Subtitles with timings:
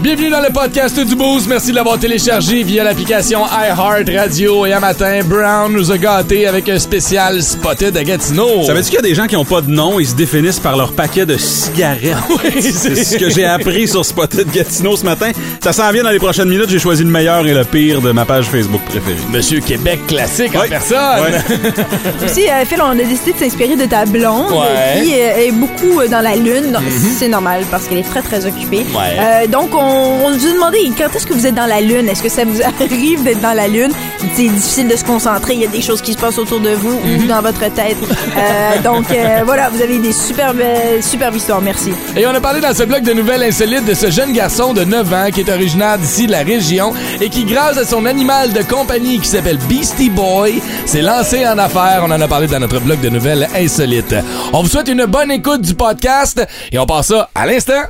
[0.00, 1.48] Bienvenue dans le podcast du Boost.
[1.48, 4.64] Merci de l'avoir téléchargé via l'application iHeart Radio.
[4.64, 8.62] Et un matin, Brown nous a gâtés avec un spécial Spotted à Gatineau.
[8.64, 10.76] Savais-tu qu'il y a des gens qui ont pas de nom, ils se définissent par
[10.76, 12.14] leur paquet de cigarettes?
[12.30, 15.32] Oui, c'est ce que j'ai appris sur Spotted Gatineau ce matin.
[15.60, 16.68] Ça s'en vient dans les prochaines minutes.
[16.70, 19.16] J'ai choisi le meilleur et le pire de ma page Facebook préférée.
[19.32, 20.98] Monsieur Québec classique en personne.
[21.24, 22.24] Ouais.
[22.24, 25.02] Aussi, euh, Phil, on a décidé de s'inspirer de ta blonde, Ouais.
[25.02, 26.70] qui euh, est beaucoup euh, dans la lune.
[26.72, 26.82] Donc,
[27.18, 28.86] C'est normal parce qu'elle est très, très occupée.
[28.94, 29.16] Ouais.
[29.18, 32.08] Euh, donc, on, on nous a demandé quand est-ce que vous êtes dans la lune?
[32.08, 33.90] Est-ce que ça vous arrive d'être dans la lune?
[34.34, 35.54] C'est difficile de se concentrer.
[35.54, 37.96] Il y a des choses qui se passent autour de vous ou dans votre tête.
[38.36, 40.62] Euh, donc, euh, voilà, vous avez des superbes,
[41.00, 41.60] superbes histoires.
[41.60, 41.92] Merci.
[42.16, 44.84] Et on a parlé dans ce bloc de nouvelles insolites de ce jeune garçon de
[44.84, 48.52] 9 ans qui est originaire d'ici de la région et qui, grâce à son animal
[48.52, 52.02] de compagnie qui s'appelle Beastie Boy, s'est lancé en affaires.
[52.04, 54.14] On en a parlé dans notre bloc de nouvelles insolites.
[54.52, 57.82] On vous souhaite une bonne écoute du podcast et on passe ça à l'instant.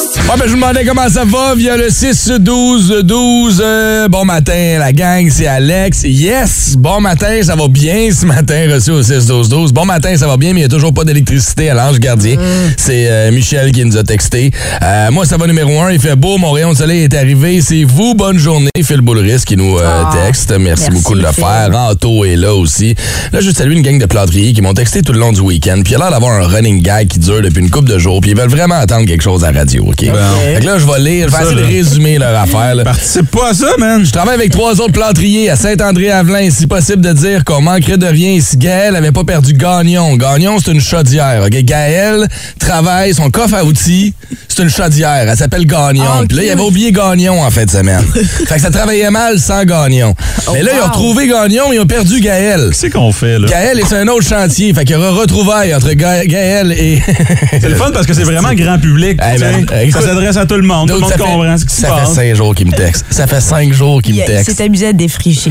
[0.00, 3.58] Ouais, ben, je vous demandais comment ça va via le 6-12-12.
[3.60, 6.02] Euh, bon matin, la gang, c'est Alex.
[6.04, 6.76] Yes!
[6.78, 9.72] Bon matin, ça va bien ce matin, reçu au 6-12-12.
[9.72, 12.36] Bon matin, ça va bien, mais il n'y a toujours pas d'électricité à l'Ange Gardien.
[12.76, 14.52] C'est euh, Michel qui nous a texté.
[14.82, 15.90] Euh, moi, ça va numéro un.
[15.90, 17.60] Il fait beau, mon rayon de soleil est arrivé.
[17.60, 18.70] C'est vous, bonne journée.
[18.82, 20.50] Phil Boulris qui nous Ah, texte.
[20.50, 21.42] Merci, merci, beaucoup de le Phil.
[21.44, 21.70] faire.
[21.76, 22.94] Anto est là aussi.
[23.32, 25.80] Là, je salue une gang de plâtriers qui m'ont texté tout le long du week-end.
[25.84, 28.20] Puis il a l'air d'avoir un running gag qui dure depuis une couple de jours.
[28.20, 30.00] Puis ils veulent vraiment attendre quelque chose à la radio, OK?
[30.00, 32.74] Fait que là, je vais lire, je vais essayer de résumer leur affaire.
[32.74, 32.84] là.
[32.84, 34.04] Participe pas à ça, man.
[34.04, 36.48] Je travaille avec trois autres plâtriers à Saint-André-Avelin.
[36.50, 40.16] Si possible de dire qu'on manquerait de rien si Gaël avait pas perdu Gagnon.
[40.16, 41.42] Gagnon, c'est une chaudière.
[41.44, 41.50] OK?
[41.64, 44.14] Gaël travaille, son coffre à outils,
[44.48, 45.26] c'est une chaudière.
[45.28, 46.04] Elle s'appelle Gagnon.
[46.06, 46.22] Ah.
[46.28, 48.04] Puis là, il avait oublié Gagnon en fin de semaine.
[48.46, 50.14] fait que ça travaillait mal sans Gagnon.
[50.52, 52.70] Mais là, ils ont retrouvé Gagnon, ils ont perdu Gaël.
[52.70, 53.48] Qu'est-ce qu'on fait, là?
[53.48, 54.72] Gaël est sur un autre chantier.
[54.74, 57.02] Fait qu'il y aura retrouvailles entre Ga- Gaël et...
[57.60, 59.18] C'est le fun parce que c'est vraiment grand public.
[59.30, 60.88] Hey, man, écoute, ça s'adresse à tout le monde.
[60.88, 62.14] Tout le monde ça comprend ce qui se Ça fait passe.
[62.14, 63.04] cinq jours qu'il me texte.
[63.10, 64.56] Ça fait cinq jours qu'il me Il texte.
[64.56, 65.50] s'est amusé à défricher.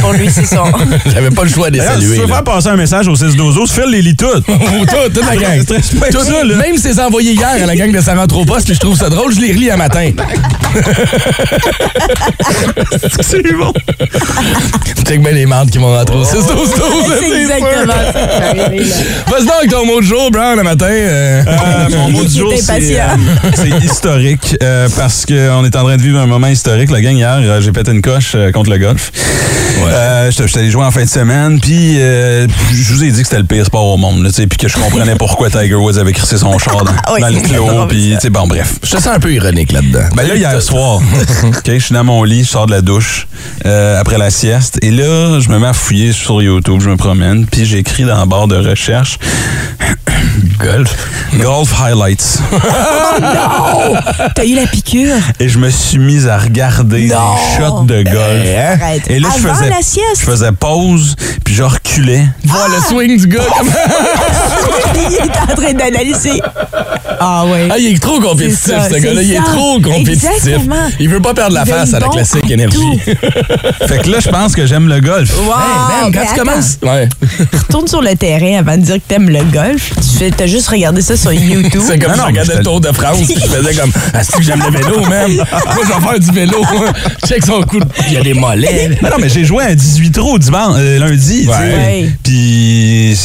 [0.00, 0.64] Pour lui, c'est son.
[1.06, 2.16] J'avais pas le choix de les D'ailleurs, si saluer.
[2.16, 4.44] tu veux faire passer un message au 6 12 Phil les lit toutes.
[4.46, 5.64] tout, toute la gang.
[5.64, 6.56] Tout, ça, là.
[6.56, 9.08] Même si c'est envoyé hier à la gang de Sarah Poste, puis je trouve ça
[9.08, 10.10] drôle, je les relis un matin.
[13.20, 13.72] C'est bon.
[15.06, 16.70] Check bien les mardes qui m'ont rentré au 6 12 12
[17.20, 18.94] C'est exactement ça qui est arrivé, là.
[19.28, 20.86] Vas-y donc avec ton mot de jour, Brown, le matin.
[20.90, 21.42] euh.
[21.46, 23.04] Euh, mon mot du Il jour, est c'est euh,
[23.54, 26.90] c'est historique euh, parce qu'on est en train de vivre un moment historique.
[26.90, 29.12] La gang, hier, euh, j'ai pété une coche euh, contre le golf.
[30.30, 33.28] J'étais j'étais allé jouer en fin de semaine, puis euh, je vous ai dit que
[33.28, 36.38] c'était le pire sport au monde, puis que je comprenais pourquoi Tiger Woods avait crissé
[36.38, 37.20] son char dans, Oui.
[37.20, 38.74] dans le clos, puis tu sais, bon, bref.
[38.82, 40.08] Je te sens un peu ironique là-dedans.
[40.16, 41.00] Ben là, hier soir,
[41.44, 43.28] OK, je suis dans mon lit, je sors de la douche
[43.64, 46.96] euh, après la sieste, et là, je me mets à fouiller sur YouTube, je me
[46.96, 49.18] promène, puis j'écris dans la barre de recherche
[50.58, 50.94] golf,
[51.38, 52.40] golf highlights.
[54.34, 55.16] T'as eu la piqûre?
[55.40, 57.16] Et je me suis mis à regarder Non.
[57.34, 58.80] des shots de golf.
[58.82, 59.02] Arrête.
[59.10, 60.20] Et là, je Avant faisais, la sieste?
[60.20, 61.14] je faisais pause,
[61.44, 62.26] puis je reculais.
[62.44, 63.44] Voir le swing du gars.
[63.58, 63.68] comme-
[65.10, 66.40] il est en train d'analyser.
[67.18, 67.68] Ah ouais.
[67.70, 69.22] Ah, il est trop compétitif, ça, ce gars-là.
[69.22, 70.28] Il est trop compétitif.
[70.36, 70.88] Exactement.
[71.00, 72.98] Il veut pas perdre la Il face à la bon classique énergie.
[73.86, 75.30] Fait que là, je pense que j'aime le golf.
[75.38, 76.50] Wow, Hey, man, mais quand tu attends.
[76.50, 76.78] commences.
[76.82, 77.08] Ouais.
[77.52, 79.92] Retourne sur le terrain avant de dire que t'aimes le golf.
[79.96, 81.82] Tu fais, t'as juste regardé ça sur YouTube.
[81.86, 83.74] C'est comme Non, si je non, regardais mais le Tour de France puis je faisais
[83.74, 85.30] comme Ah, c'est que j'aime le vélo, man.
[85.32, 85.44] Moi,
[85.82, 86.62] je vais faire du vélo.
[87.26, 87.78] Check son coup.
[87.80, 88.90] de- Il y a des mollets.
[89.02, 92.10] Mais non, mais j'ai joué à 18 trous dimanche, euh, lundi, tu sais.
[92.22, 93.16] Puis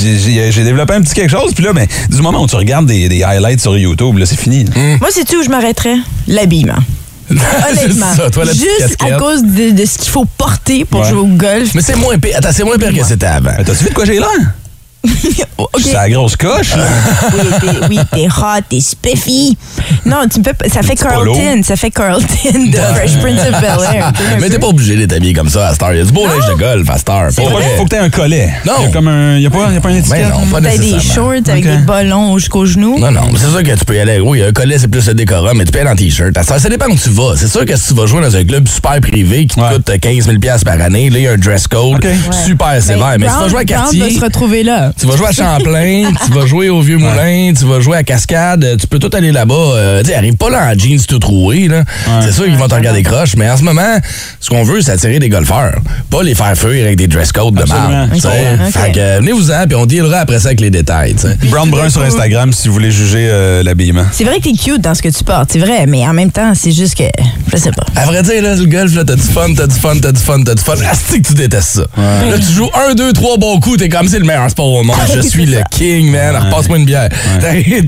[0.52, 1.54] j'ai- développé un petit quelque chose.
[1.54, 4.40] Puis là, ben, du moment où tu regardes des, des highlights sur YouTube, là, c'est
[4.40, 4.66] fini.
[5.00, 5.96] Moi, c'est-tu où je m'arrêterais?
[6.28, 6.76] L'habillement.
[7.30, 8.06] Honnêtement.
[8.16, 11.10] C'est ça, toi, Juste à cause de, de ce qu'il faut porter pour Ouais.
[11.10, 11.70] jouer au golf.
[11.74, 12.34] Mais c'est moins pire.
[12.38, 13.52] Attends, c'est moins pire que c'était avant.
[13.58, 14.28] Mais T'as-tu vu de quoi j'ai l'air?
[15.58, 15.82] OK.
[15.84, 16.84] C'est la grosse coche, là.
[17.34, 19.58] Oui, t'es, oui, t'es hot, t'es spiffy.
[20.06, 20.96] Non, tu me fais, pas- ça fait.
[20.96, 24.12] Carlton, ça fait Carlton de Fresh Prince of Bel-Air.
[24.40, 25.94] Mais t'es pas obligé d'être habillé comme ça à Star.
[25.94, 27.32] Il y a du beau linge de golf à Star.
[27.32, 27.42] Faut,
[27.78, 28.52] faut que t'aies un collet.
[28.66, 28.74] Non.
[28.80, 29.38] Il y a comme un.
[29.38, 30.20] Il y a pas, il y a pas un étiquette?
[30.22, 31.14] Ben non, pas T'as des nécessairement.
[31.42, 33.00] shorts avec des ballons jusqu'aux genoux?
[33.00, 34.20] Non, non, mais c'est sûr que tu peux y aller.
[34.20, 36.32] Oui, un collet, c'est plus le décorum, mais tu peux aller en t-shirt.
[36.44, 37.34] Ça, ça dépend où tu vas.
[37.38, 39.74] C'est sûr que si tu vas jouer dans un club super privé qui te Ouais.
[39.76, 42.04] coûte 15 000 par année, là, il y a un dress code
[42.46, 43.16] super sévère.
[43.20, 44.00] Mais si tu vas jouer à quartier.
[44.02, 44.91] va se retrouver là.
[45.00, 48.78] Tu vas jouer à Champlain, tu vas jouer au Vieux-Moulin, tu vas jouer à Cascade,
[48.80, 49.54] tu peux tout aller là-bas.
[49.54, 51.84] Euh, tu arrive pas là en jeans tout troué, là.
[52.22, 53.98] C'est sûr qu'ils vont te regarder croche, mais en ce moment,
[54.40, 55.80] ce qu'on veut, c'est attirer des golfeurs.
[56.10, 58.10] Pas les faire feu avec des dress codes de marde.
[58.72, 61.16] Fait que venez-vous-en, puis on dealera après ça avec les détails.
[61.50, 64.06] Brown Brun sur Instagram si vous voulez juger euh, l'habillement.
[64.12, 66.32] C'est vrai que t'es cute dans ce que tu portes, c'est vrai, mais en même
[66.32, 67.04] temps, c'est juste que.
[67.52, 67.86] Je sais pas.
[67.96, 70.22] À vrai dire, là, le golf, là, t'as du fun, t'as du fun, t'as du
[70.22, 70.76] fun, t'as du fun.
[70.90, 71.86] Asti que tu détestes ça.
[71.98, 74.84] Là, tu joues un, deux, trois bons coups, t'es comme c'est le meilleur sport au
[74.84, 74.96] monde.
[75.14, 76.36] Je suis le king, man.
[76.36, 77.10] Repasse-moi une bière.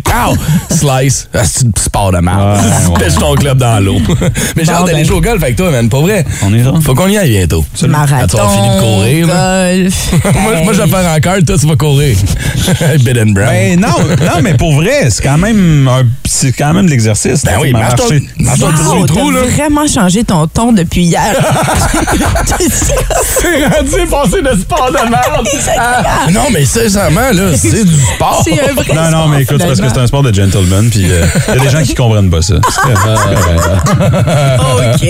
[0.03, 0.35] Pow!
[0.69, 1.27] Slice.
[1.33, 2.59] Asti de sport de merde.
[2.59, 2.99] Ouais, ouais.
[2.99, 3.97] Pêche ton club dans l'eau.
[4.55, 5.05] Mais j'ai hâte d'aller ben.
[5.05, 5.89] jouer au golf avec toi, man.
[5.89, 6.25] Pas vrai.
[6.43, 6.73] On ira.
[6.81, 7.63] Faut qu'on y aille bientôt.
[7.73, 9.73] Quand tu Marathon, vas finir de courir, là.
[9.75, 10.11] golf.
[10.41, 12.15] moi, moi, je vais faire encore, toi, tu vas courir.
[12.99, 13.47] Bid and Brown.
[13.49, 17.43] Ben non, non, mais pour vrai, c'est quand même un- c'est quand même de l'exercice.
[17.43, 18.27] Ben oui, M'a marche-toi marché.
[18.39, 18.69] marche-toi
[19.01, 19.41] le trou, là.
[19.43, 21.33] vraiment changé ton ton depuis hier.
[22.59, 25.47] C'est rendu passé de sport de merde.
[25.77, 28.41] Ah, non, mais sincèrement, là, c'est du sport.
[28.43, 30.89] c'est un vrai Non, non, mais écoute, c'est parce que c'est un sport de gentleman,
[30.89, 32.55] puis euh, il y a des gens qui comprennent pas ça.
[34.83, 35.07] OK.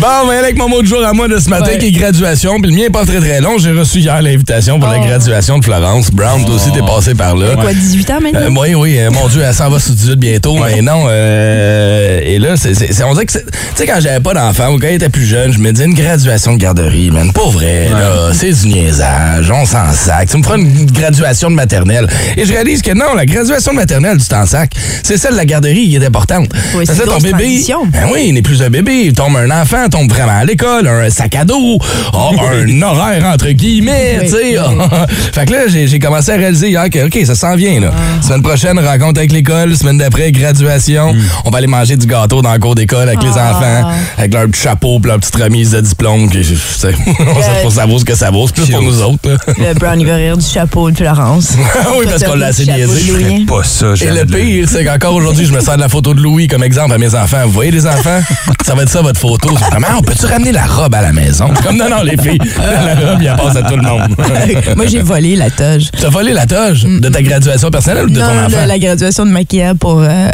[0.00, 1.66] Bon, on va y aller avec mon mot de jour à moi de ce matin,
[1.72, 1.78] Ouais.
[1.78, 2.60] qui est graduation.
[2.60, 3.58] Puis le mien n'est pas très très long.
[3.58, 5.04] J'ai reçu hier l'invitation pour la Oh.
[5.06, 6.10] graduation de Florence.
[6.10, 7.54] Brown, toi aussi, t'es passé par là.
[7.56, 8.40] Quoi, 18 ans maintenant?
[8.40, 11.04] Euh, oui, oui, euh, mon Dieu, elle s'en va sur 18 bientôt, mais non.
[11.08, 12.72] euh, et là, c'est,
[13.04, 13.44] on dirait que c'est.
[13.46, 15.94] Tu sais, quand j'avais pas d'enfant ou quand j'étais plus jeune, je me disais une
[15.94, 17.32] graduation de garderie, man.
[17.32, 18.30] Pas vrai, là.
[18.32, 20.28] C'est du niaisage, on s'en sac.
[20.30, 22.06] Tu me feras une graduation de maternelle.
[22.36, 24.72] Et je réalise que non, la graduation de maternelle, tu t'en sac.
[25.02, 26.48] C'est celle de la garderie qui est importante.
[26.74, 27.60] Oui, c'est Parce que ton bébé.
[27.92, 29.02] Ben oui, il n'est plus un bébé.
[29.06, 31.78] Il tombe un enfant, tombe vraiment à l'école, un sac à dos,
[32.12, 34.58] oh, un horaire entre guillemets, Oui, tu sais.
[34.58, 34.74] oui.
[35.32, 37.90] fait que là, j'ai commencé à réaliser hier que, OK, ça s'en vient, là.
[38.22, 39.76] Semaine prochaine, rencontre avec l'école.
[39.76, 41.14] Semaine d'après, graduation.
[41.44, 43.50] On va aller manger du gâteau dans le cours d'école avec les Ah.
[43.56, 46.28] enfants, avec leur petit chapeau puis leur petite remise de diplôme.
[46.30, 48.46] Que, je- je sais, on sait pas ça vaut ce que ça vaut.
[48.46, 49.36] C'est plus pour nous autres, là.
[49.58, 51.52] Le Brown, il va rire du chapeau de Florence.
[51.98, 53.12] oui, parce qu'on l'a assez niaisé.
[53.12, 53.44] Louis.
[53.44, 56.20] Pas ça, Et le pire, c'est qu'encore aujourd'hui, je me sers de la photo de
[56.20, 57.42] Louis comme exemple à mes enfants.
[57.44, 58.20] Vous voyez les enfants?
[58.64, 59.50] Ça va être ça votre photo.
[59.98, 61.48] On peut-tu ramener la robe à la maison?
[61.62, 62.38] Comme non, non, les filles.
[62.58, 64.14] La robe, il passe à tout le monde.
[64.76, 65.90] Moi, j'ai volé la toge.
[66.00, 68.62] T'as volé la toge de ta graduation personnelle ou de ton Non, enfant?
[68.62, 70.28] de la graduation de Maquia pour euh,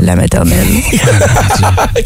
[0.00, 0.66] la maternelle.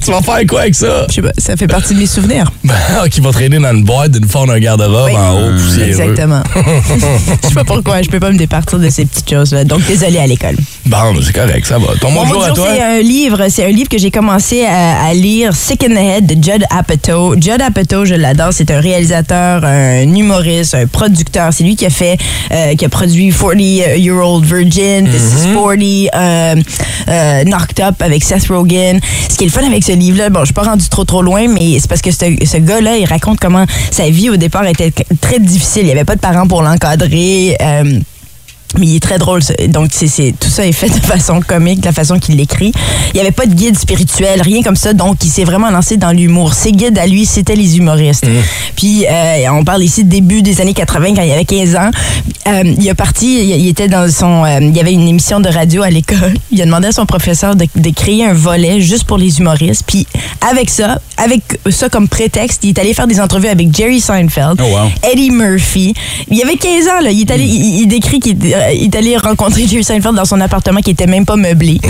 [0.02, 1.06] tu vas faire quoi avec ça?
[1.08, 2.50] Je sais pas, ça fait partie de mes souvenirs.
[2.68, 5.16] Ah, qui va traîner dans une boîte d'une forme d'un garde-robe Oui.
[5.16, 5.88] en haut, poussiéreux.
[5.88, 6.42] Exactement.
[7.42, 9.64] Je sais pas pourquoi, je peux pas me départir de ces petites choses-là.
[9.64, 10.56] Donc, désolé à l'école.
[10.86, 11.88] Bon, c'est correct, ça va.
[12.00, 12.68] Ton mot à jour, toi?
[12.74, 13.46] c'est un livre.
[13.48, 16.64] C'est un livre que j'ai commencé à, à lire, Sick in the Head de Judd
[16.70, 17.34] Apatow.
[17.40, 18.52] Judd Apatow, je l'adore.
[18.52, 21.52] C'est un réalisateur, un humoriste, un producteur.
[21.52, 22.18] C'est lui qui a fait,
[22.52, 25.50] euh, qui a produit 40 Year Old Virgin, This Mm-hmm.
[25.50, 26.54] is 40, euh,
[27.08, 29.00] euh, Knocked Up avec Seth Rogen.
[29.28, 31.22] Ce qui est le fun avec ce livre-là, bon, je suis pas rendu trop trop
[31.22, 34.66] loin, mais c'est parce que ce, ce gars-là, il raconte comment sa vie au départ
[34.66, 35.82] était très difficile.
[35.82, 37.56] Il n'y avait pas de parents pour l'encadrer.
[37.60, 38.00] euh,
[38.78, 39.40] mais il est très drôle.
[39.68, 42.72] Donc, c'est, tout ça est fait de façon comique, de la façon qu'il l'écrit.
[43.12, 44.92] Il n'y avait pas de guide spirituel, rien comme ça.
[44.92, 46.54] Donc, il s'est vraiment lancé dans l'humour.
[46.54, 48.26] Ses guides à lui, c'était les humoristes.
[48.76, 51.90] Puis, euh, on parle ici de début des années 80, quand il avait 15 ans.
[52.48, 54.44] Euh, il est parti, il, il était dans son...
[54.44, 56.34] euh, il y avait une émission de radio à l'école.
[56.52, 59.84] Il a demandé à son professeur de, de créer un volet juste pour les humoristes.
[59.86, 60.06] Puis,
[60.40, 64.60] avec ça, avec ça comme prétexte, il est allé faire des entrevues avec Jerry Seinfeld,
[64.60, 64.90] Oh, wow.
[65.12, 65.94] Eddie Murphy.
[66.30, 67.10] Il avait 15 ans, là.
[67.10, 70.14] Il est allé, il, il décrit qu'il est, euh, il est allé rencontrer Jerry Seinfeld
[70.14, 71.80] dans son appartement qui était même pas meublé.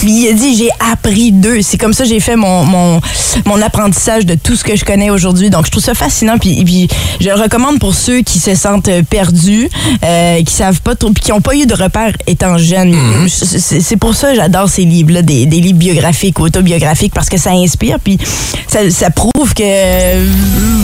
[0.00, 1.60] Puis il a dit, j'ai appris d'eux.
[1.62, 3.00] C'est comme ça que j'ai fait mon, mon,
[3.44, 5.50] mon apprentissage de tout ce que je connais aujourd'hui.
[5.50, 6.38] Donc, je trouve ça fascinant.
[6.38, 6.88] Puis, puis
[7.20, 9.68] je le recommande pour ceux qui se sentent euh, perdus,
[10.04, 12.96] euh, qui savent pas trop, puis qui n'ont pas eu de repères étant jeunes.
[13.28, 17.28] C'est c'est pour ça que j'adore ces livres-là, des, des livres biographiques ou autobiographiques, parce
[17.28, 17.98] que ça inspire.
[18.02, 18.18] Puis
[18.66, 20.26] ça, ça prouve que euh,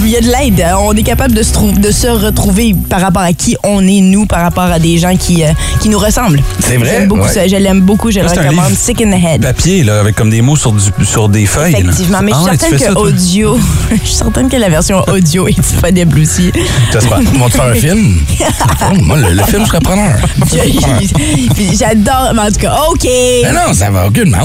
[0.05, 0.65] il y a de l'aide.
[0.81, 4.27] On est capable de se, de se retrouver par rapport à qui on est, nous,
[4.27, 6.41] par rapport à des gens qui, euh, qui nous ressemblent.
[6.61, 6.89] C'est vrai?
[6.91, 7.33] J'aime beaucoup Ouais.
[7.33, 7.47] ça.
[7.49, 8.11] Je l'aime beaucoup.
[8.11, 8.73] Je le recommande.
[8.75, 9.43] Sick in the Head.
[9.43, 11.73] Papier, là, avec comme des mots sur, du, sur des feuilles.
[11.73, 11.79] là.
[11.81, 13.59] Effectivement, mais je Ah suis tu certaine que ça, audio,
[13.91, 16.53] je suis certaine que la version audio est disponible aussi.
[16.93, 17.21] J'espère.
[17.21, 18.17] Ils vont te faire un film?
[18.87, 20.13] Oh, moi, le, le film, je serais preneur.
[21.79, 23.05] J'adore, mais en tout cas, OK.
[23.05, 24.39] Mais non, ça va aucunement.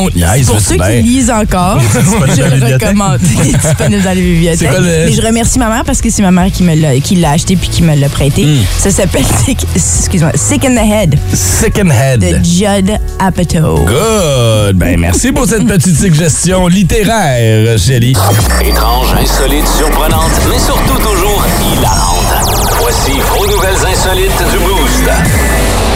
[0.47, 3.19] Pour ceux qui lisent encore, je le recommande.
[3.19, 4.69] Disponible dans les bibliothèques.
[4.81, 6.63] Mais je remercie ma mère parce que c'est ma mère qui
[7.15, 8.45] l'a, acheté puis qui me l'a prêté.
[8.45, 8.57] Hmm.
[8.77, 9.23] Ça s'appelle
[9.75, 12.19] Sick in the Head Second Head.
[12.21, 13.85] de Judd Apatow.
[13.85, 14.75] Good.
[14.77, 18.13] Ben, merci pour cette petite suggestion littéraire, Shelly.
[18.61, 22.75] Étrange, insolite, surprenante, mais surtout toujours hilarante.
[22.79, 25.88] Voici vos nouvelles insolites du Boost.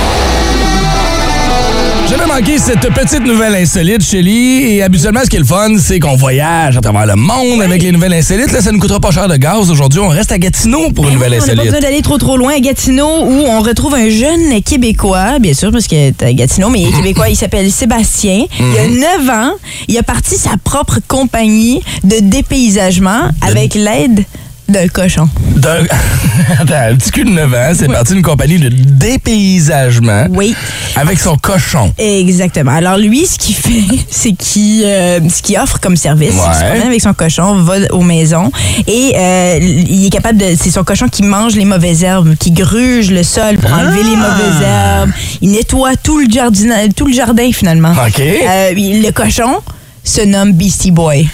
[2.06, 4.64] Je vais manquer cette petite nouvelle insolite, Shelly.
[4.76, 7.82] Et habituellement, ce qui est le fun, c'est qu'on voyage à travers le monde avec
[7.82, 8.52] les nouvelles insolites.
[8.52, 9.72] Là, ça ne coûtera pas cher de gaz.
[9.72, 11.64] Aujourd'hui, on reste à Gatineau pour une nouvelle On n'a pas insolite.
[11.66, 15.72] besoin d'aller trop trop loin à Gatineau où on retrouve un jeune Québécois, bien sûr,
[15.72, 18.46] parce qu'il est à Gatineau, mais il est Québécois, il s'appelle Sébastien.
[18.60, 19.52] Il a 9 ans.
[19.88, 24.26] Il a parti sa propre compagnie de dépaysagement avec l'aide
[24.70, 25.28] d'un cochon.
[25.56, 25.84] D'un-
[26.60, 30.56] Attends, un petit cul de 9 ans, c'est parti d'une compagnie de dépaysagement Oui.
[30.96, 31.94] avec son cochon.
[31.98, 32.72] Exactement.
[32.72, 36.54] Alors lui, ce qu'il fait, c'est qu'il euh, ce qu'il offre comme service, c'est qu'il
[36.56, 36.88] se Ouais.
[36.88, 38.52] avec son cochon, va aux maisons
[38.88, 42.52] et euh, il est capable de c'est son cochon qui mange les mauvaises herbes, qui
[42.52, 45.12] gruge le sol pour enlever les mauvaises herbes.
[45.42, 47.92] Il nettoie tout le jardin tout le jardin finalement.
[47.92, 48.20] OK.
[48.20, 49.58] Euh, le cochon
[50.04, 51.28] se nomme Beastie Boy.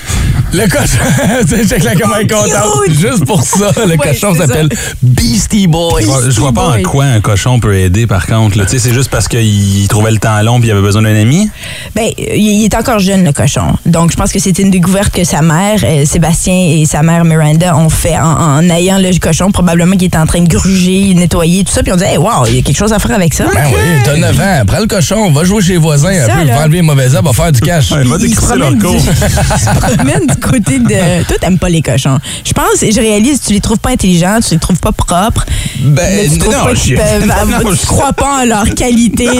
[0.51, 2.83] Le cochon, c'est check la comment elle est contente.
[2.87, 2.99] Cute.
[2.99, 4.67] Juste pour ça, le Ouais, cochon s'appelle
[5.03, 6.01] Beastie Boy.
[6.01, 8.57] Je vois- Je vois pas en quoi un cochon peut aider, par contre.
[8.57, 8.65] là.
[8.65, 11.15] Tu sais, c'est juste parce qu'il trouvait le temps long puis il avait besoin d'un
[11.15, 11.47] ami?
[11.95, 13.75] Ben, il est encore jeune, le cochon.
[13.85, 17.25] Donc, je pense que c'était une découverte que sa mère, euh, Sébastien et sa mère
[17.25, 19.51] Miranda ont fait en, en ayant le cochon.
[19.51, 21.83] Probablement qu'il était en train de gruger, nettoyer, tout ça.
[21.83, 23.43] Puis on dit, hey, wow, il y a quelque chose à faire avec ça.
[23.53, 24.63] Ben oui, t'as 9 ans.
[24.65, 26.55] Prends le cochon, va jouer chez les voisins un Ça, peu, là.
[26.55, 27.91] va enlever les mauvaises herbes, va faire du cash.
[27.91, 28.95] Ouais, va Il se décrisser leur cours.
[28.95, 31.24] il se promène du côté de.
[31.27, 32.17] Toi, t'aimes pas les cochons.
[32.46, 35.46] Je pense, et je réalise, tu les trouves pas intelligents, tu les trouves pas propres.
[35.79, 38.63] Ben, mais tu trouves non, pas je- peuvent non, avoir- je- crois pas en leur
[38.75, 39.31] qualité de,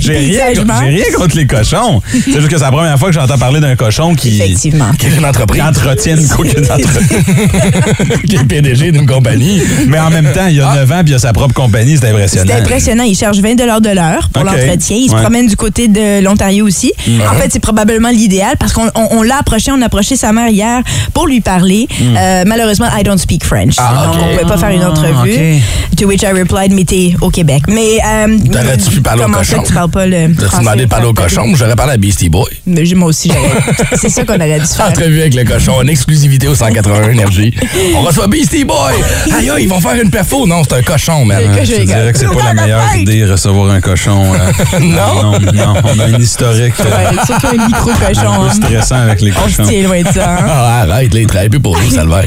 [0.00, 0.74] J'ai rien, dépaysagement.
[0.82, 2.00] j'ai rien contre les cochons.
[2.12, 4.90] C'est juste que c'est la première fois que j'entends parler d'un cochon qui, Effectivement.
[4.98, 7.18] Quelle une entreprise qui entretient une co- qui entretient-
[8.28, 9.60] qui est PDG d'une compagnie.
[9.86, 11.96] Mais en même temps, il y a 9 ans puis il a sa propre compagnie.
[12.00, 12.44] C'est impressionnant.
[12.54, 13.04] C'est impressionnant.
[13.04, 13.64] Il charge 20 de
[13.94, 14.96] l'heure pour l'entretien.
[14.96, 15.20] Il se Ouais.
[15.22, 16.92] promène du côté de l'Ontario aussi.
[17.30, 19.70] En fait, c'est probablement l'idéal parce qu'on on- on l'a approché.
[19.72, 20.82] On a approché sa mère hier
[21.14, 21.88] pour lui parler.
[22.00, 23.74] Euh, malheureusement, I don't speak French.
[23.78, 25.30] Ah, on pouvait pas faire une entrevue.
[25.30, 25.96] OK.
[25.98, 27.62] To which I replied, mais t'es au Québec.
[27.68, 29.62] Mais, euh, T'aurais-tu pu parler au comment cochon?
[29.62, 31.42] que tu parles pas le T'as-tu demandé de parler au cochon?
[31.54, 32.44] J'aurais parlé à Beastie Boy.
[32.66, 33.96] Mais Moi aussi, j'aurais.
[33.96, 34.86] c'est ça qu'on aurait dû faire.
[34.88, 37.54] Entrevue avec le cochon, en exclusivité au 181 Énergie.
[37.96, 38.94] On reçoit Beastie Boy.
[39.36, 40.46] Aïe, ils vont faire une perfo.
[40.46, 41.38] Non, c'est un cochon, man.
[41.38, 44.34] Un Je te dirais que c'est pas la meilleure idée recevoir un cochon.
[44.34, 44.78] euh.
[44.80, 45.32] Non?
[45.32, 48.32] non, non, on a un historique Ouais, surtout un micro-cochon.
[48.32, 48.52] un peu hein.
[48.52, 49.64] stressant avec les On cochons.
[49.82, 50.30] Loin de ça.
[50.38, 50.46] hein?
[50.48, 52.24] Ah, arrête, là, il travaille plus pour nous, Salvaire.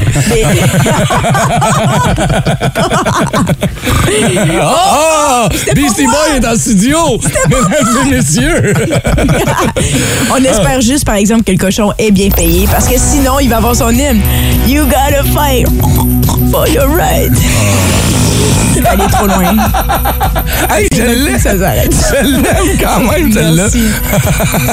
[4.62, 5.48] Oh!
[5.74, 6.98] Beastie Boy est en studio!
[7.48, 8.74] Mesdames et messieurs!
[10.30, 13.48] On espère juste, par exemple, que le cochon est bien payé parce que sinon, il
[13.48, 14.20] va avoir son hymne.
[14.66, 15.66] You gotta fight
[16.50, 17.32] for your right.
[18.74, 19.54] C'est allé trop loin.
[20.70, 21.38] Hey, je l'aime!
[21.38, 21.92] Ça s'arrête.
[21.92, 23.68] Je l'aime quand même, celle-là.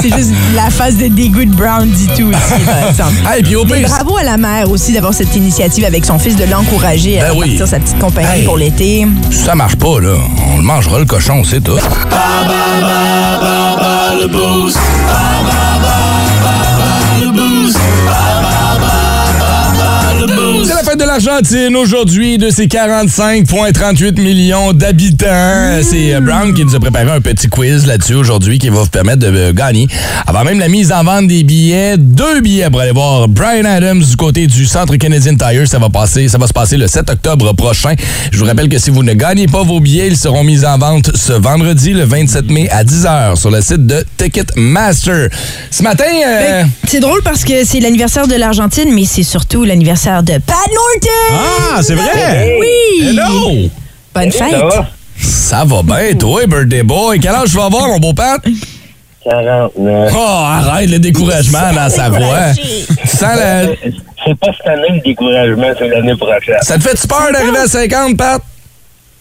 [0.00, 3.12] C'est juste la phase de dégoût de Brown dit tout aussi, par exemple.
[3.30, 6.36] Hey, puis au pire, bravo à la mère aussi d'avoir cette initiative avec son fils,
[6.36, 7.48] de l'encourager à Ben oui.
[7.50, 8.44] partir sa petite compagnie Hey.
[8.44, 9.06] pour l'été.
[9.30, 10.14] ça marche pas, là,
[10.52, 11.76] on le mangera, le cochon, c'est tout.
[11.76, 11.82] La
[20.90, 25.80] fête de l'Argentine aujourd'hui de ses 45,38 millions d'habitants.
[25.82, 28.88] C'est euh, Brown qui nous a préparé un petit quiz là-dessus aujourd'hui qui va vous
[28.88, 29.86] permettre de euh, gagner.
[30.26, 34.02] Avant même la mise en vente des billets, deux billets pour aller voir Brian Adams
[34.02, 35.68] du côté du Centre Canadian Tire.
[35.68, 37.94] Ça va passer, ça va se passer le 7 octobre prochain.
[38.32, 40.78] Je vous rappelle que si vous ne gagnez pas vos billets, ils seront mis en
[40.78, 45.28] vente ce vendredi, le 27 mai à 10h sur le site de Ticketmaster.
[45.70, 50.22] Ce matin, euh, C'est drôle parce que c'est l'anniversaire de l'Argentine, mais c'est surtout l'anniversaire
[50.22, 50.56] de Pat
[51.32, 52.58] Ah, c'est vrai?
[52.60, 53.08] Oui!
[53.08, 53.68] Hello!
[54.14, 54.54] Bonne fête!
[55.18, 57.20] ça va bien, toi, birthday boy?
[57.20, 58.40] Quel âge tu vas avoir, mon beau Pat?
[59.24, 60.12] 49.
[60.16, 62.52] Oh, arrête le découragement dans sa voix.
[62.54, 63.66] Tu sens la-
[64.24, 66.56] C'est pas cette année le découragement, c'est l'année prochaine.
[66.62, 68.40] Ça te fait-tu peur d'arriver à 50, Pat?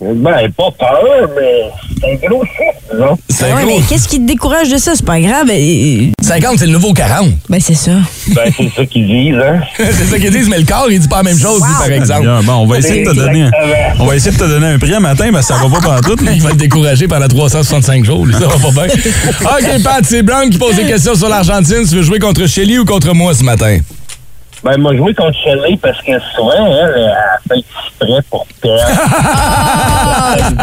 [0.02, 1.70] Ben, pas peur, mais
[2.02, 3.18] c'est un gros chiffre, non?
[3.30, 3.78] C'est Ouais, gros.
[3.80, 4.94] mais qu'est-ce qui te décourage de ça?
[4.96, 5.48] C'est pas grave.
[5.50, 7.28] euh, 50, c'est le nouveau 40.
[7.50, 7.92] Ben, c'est ça.
[8.30, 9.60] Ben, c'est ça qu'ils disent, hein?
[9.78, 11.92] c'est ça qu'ils disent, mais le corps, il dit pas la même chose, lui, par
[11.92, 12.22] exemple.
[12.22, 13.52] Bien, bon, on va essayer de te donner un,
[14.00, 16.16] on va essayer de te donner un prix un matin, mais ça va pas partout.
[16.34, 18.84] Il va te décourager pendant 365 jours, lui, ça va pas bien.
[19.42, 21.84] OK, Pat, c'est Brown qui pose des questions sur l'Argentine.
[21.88, 23.80] Tu veux jouer contre Shelly ou contre moi ce matin?
[24.64, 28.84] Ben, moi, joué contre Shelley parce que souvent, elle, elle a fait exprès pour perdre.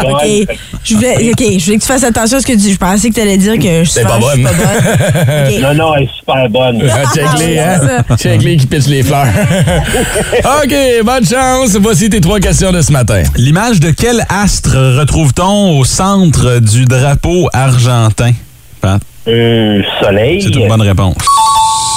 [0.13, 0.57] OK.
[0.83, 2.73] Je voulais, OK, je voulais que tu fasses attention à ce que tu dis.
[2.73, 4.43] Je pensais que tu allais dire que je suis C'est pas bonne.
[4.43, 5.47] pas bonne.
[5.47, 5.61] OK.
[5.61, 6.83] Non, non, elle est super bonne.
[6.89, 7.79] Ah, Check-les, hein?
[8.17, 9.25] Check-les qui pitchent les fleurs.
[10.63, 11.75] OK, bonne chance.
[11.81, 13.23] Voici tes trois questions de ce matin.
[13.35, 18.31] L'image de quel astre retrouve-t-on au centre du drapeau argentin?
[18.79, 19.01] Pat?
[19.27, 20.41] Euh, soleil.
[20.43, 21.15] C'est une bonne réponse.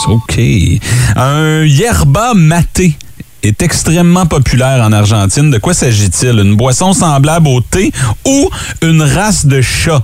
[0.08, 0.40] OK.
[1.16, 2.96] Un yerba maté
[3.42, 5.50] est extrêmement populaire en Argentine.
[5.50, 6.38] De quoi s'agit-il?
[6.38, 7.92] Une boisson semblable au thé
[8.26, 8.48] ou
[8.82, 10.02] une race de chat?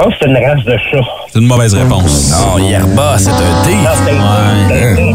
[0.00, 1.04] pense que c'est une race de chat.
[1.32, 2.30] C'est une mauvaise réponse.
[2.30, 4.96] Non, Yerba, c'est un Ouais.
[4.96, 5.10] c'est-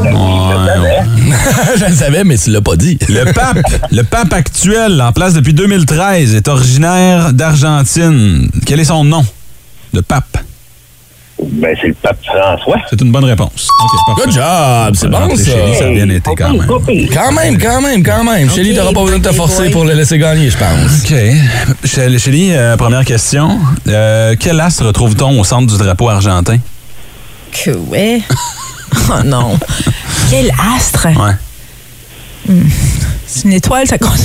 [1.78, 2.98] Je le savais, mais tu l'as pas dit.
[3.10, 3.58] Le pape,
[3.92, 8.50] le pape actuel, en place depuis 2013, est originaire d'Argentine.
[8.66, 9.26] Quel est son nom?
[9.94, 10.38] Le pape?
[11.44, 12.78] Ben, c'est le pape François.
[12.90, 13.68] C'est une bonne réponse.
[14.18, 15.52] Good job, c'est bon ça.
[15.66, 16.66] lui, ça a bien été quand même.
[17.14, 18.50] Quand même, quand même, quand même.
[18.50, 21.04] Shelly, t'auras pas besoin de te forcer pour le laisser gagner, je pense.
[21.04, 21.14] OK.
[21.84, 23.60] Chélie, Chélie, euh, première question.
[23.88, 26.58] Euh, quel astre retrouve-t-on au centre du drapeau argentin?
[27.52, 28.22] Que ouais.
[29.10, 29.60] Oh non.
[30.30, 31.08] Quel astre?
[31.08, 31.34] Ouais.
[33.28, 34.12] C'est une étoile, ça compte.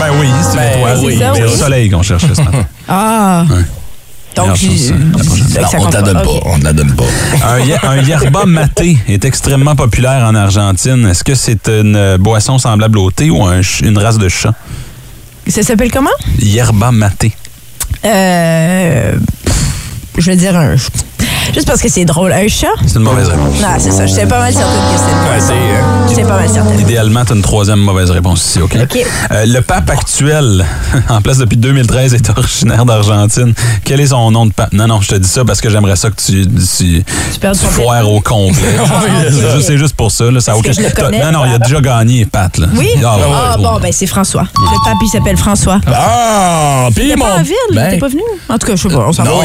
[0.00, 0.98] Ben oui, c'est Ben une étoile.
[1.02, 1.40] oui, c'est oui.
[1.40, 2.64] le soleil qu'on cherchait ce matin.
[2.88, 3.44] Ah.
[4.34, 4.54] Donc, Non,
[5.78, 6.24] on donne Ok.
[6.24, 7.04] pas, on t'en donne pas.
[7.46, 11.06] Un, ye- un yerba maté est extrêmement populaire en Argentine.
[11.06, 14.54] Est-ce que c'est une euh, boisson semblable au thé ou un une race de chat?
[15.46, 16.10] Ça s'appelle comment?
[16.38, 17.32] Yerba maté.
[18.06, 19.12] Euh,
[20.16, 20.76] je vais dire un.
[21.54, 22.32] Juste parce que c'est drôle.
[22.32, 22.66] Un chat?
[22.86, 23.60] C'est une mauvaise réponse.
[23.60, 24.06] Non, c'est ça.
[24.06, 25.52] J'étais pas mal certaine que c'était une Ouais, c'est.
[25.52, 26.80] euh, J'étais pas mal certaine.
[26.80, 28.76] Idéalement, tu as une troisième mauvaise réponse ici, OK?
[28.82, 28.98] OK.
[29.30, 30.64] Euh, le pape actuel,
[31.08, 33.52] en place depuis 2013, est originaire d'Argentine.
[33.84, 34.72] Quel est son nom de pape?
[34.72, 37.04] Non, non, je te dis ça parce que j'aimerais ça que tu, tu, Tu
[37.40, 38.56] tu foires au complet.
[38.82, 39.60] ok.
[39.62, 40.30] C'est juste- pour ça.
[40.30, 41.22] Là, ça a Est-ce que aucun- je le T'as- connais?
[41.24, 42.56] Non, non, il a déjà gagné, Pat.
[42.56, 42.66] Là.
[42.74, 42.88] Oui?
[43.04, 43.80] Ah, ouais, Ah, ouais, bon, ouais.
[43.82, 44.42] ben c'est François.
[44.56, 45.78] Le pape, il s'appelle François.
[45.86, 47.24] Ah, puis T'es mon.
[47.26, 47.54] pas en ville?
[47.74, 48.22] Ben, T'es pas venu?
[48.48, 49.04] En tout cas, je sais pas.
[49.08, 49.30] On s'en va.
[49.30, 49.42] Non,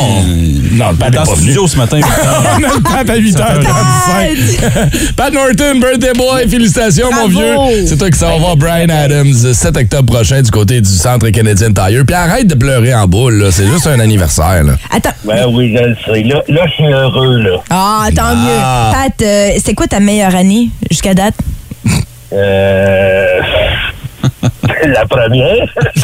[0.71, 1.35] non, le pape est pas venu.
[1.37, 1.86] studio ce matin.
[1.95, 5.13] On a le pape à 8h45.
[5.15, 7.55] Pat Norton, birthday boy, félicitations, mon vieux.
[7.87, 11.29] C'est toi qui s'en va voir Brian Adams 7 octobre prochain du côté du centre
[11.29, 12.03] canadien Tire.
[12.05, 13.51] Puis arrête de pleurer en boule, là.
[13.51, 14.73] C'est juste un anniversaire, là.
[14.93, 15.11] Attends.
[15.23, 16.23] Ben oui, je le sais.
[16.23, 17.57] Là, là je suis heureux, là.
[17.69, 18.35] Ah, tant Ah.
[18.35, 18.93] mieux.
[18.93, 21.35] Pat, euh, c'était quoi ta meilleure année jusqu'à date?
[22.33, 23.39] Euh...
[24.87, 25.67] La première.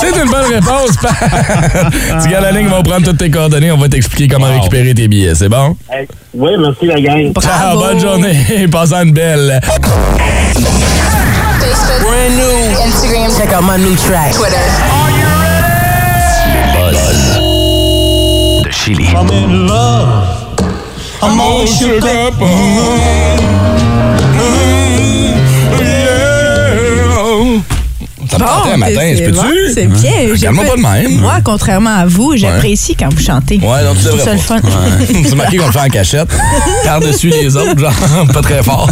[0.00, 1.12] C'est une bonne réponse, Pat.
[2.22, 4.54] tu gardes la ligne, on va prendre toutes tes coordonnées, on va t'expliquer comment Wow.
[4.54, 5.76] récupérer tes billets, c'est bon?
[5.90, 7.32] Hey, oui, merci la gang.
[7.40, 9.60] Ciao, bonne journée, passez une belle.
[12.00, 12.80] Brand new.
[12.86, 13.30] Instagram.
[13.36, 14.32] Check out my new track.
[14.32, 14.56] Twitter.
[18.64, 19.06] De Chili.
[19.12, 19.30] Ça me
[28.46, 29.72] tentait un matin, c'est- je c'est bon, peux-tu?
[29.74, 30.10] C'est bien.
[30.34, 31.20] J'ai Calme-moi pas de même.
[31.20, 33.56] Moi, contrairement à vous, j'apprécie quand vous chantez.
[33.56, 34.42] Ouais, non, tu devrais le pas.
[34.42, 34.60] fun.
[35.24, 36.28] C'est marqué qu'on le fait en cachette.
[36.84, 37.92] Par-dessus les autres, genre,
[38.32, 38.88] pas très fort.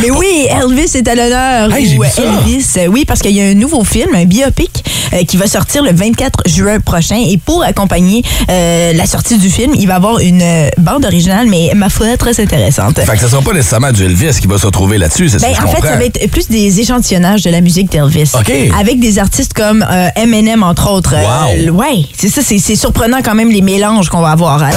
[0.00, 1.72] Mais oui, Elvis est à l'honneur.
[1.74, 2.04] Hey, Ou.
[2.04, 4.84] Elvis, oui, parce qu'il y a un nouveau film, un biopic,
[5.26, 7.16] qui va sortir le 24 juin prochain.
[7.28, 11.46] Et pour accompagner euh, la sortie du film, il va avoir une euh, bande originale,
[11.48, 13.00] mais ma foi, très intéressante.
[13.00, 15.42] Fait que ce sera pas nécessairement du Elvis qui va se retrouver là-dessus, c'est ce
[15.44, 15.90] Ben, je en fait, comprends.
[15.90, 18.30] ça va être plus des échantillonnages de la musique d'Elvis.
[18.34, 18.52] OK.
[18.78, 21.14] Avec des artistes comme euh, Eminem, entre autres.
[21.16, 21.22] Euh,
[21.70, 21.74] Wow.
[21.80, 24.62] ouais, c'est ça, c'est surprenant quand même les mélanges qu'on va avoir.
[24.62, 24.70] hein.
[24.70, 24.76] Ouais,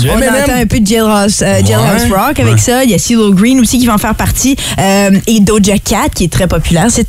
[0.00, 0.34] du On M&M.
[0.42, 2.16] entend un peu de Jailhouse, euh, Jailhouse Ouais.
[2.16, 2.84] Rock avec ça.
[2.84, 4.56] Il y a CeeLo Green aussi qui va en faire partie.
[4.78, 6.86] Euh, et Doja Cat qui est très populaire.
[6.88, 7.06] C'est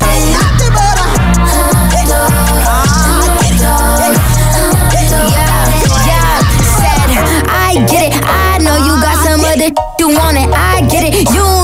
[7.72, 8.14] I get it.
[8.24, 10.48] I know you got some other you want it.
[10.52, 11.14] I get it.
[11.14, 11.61] You needed someone that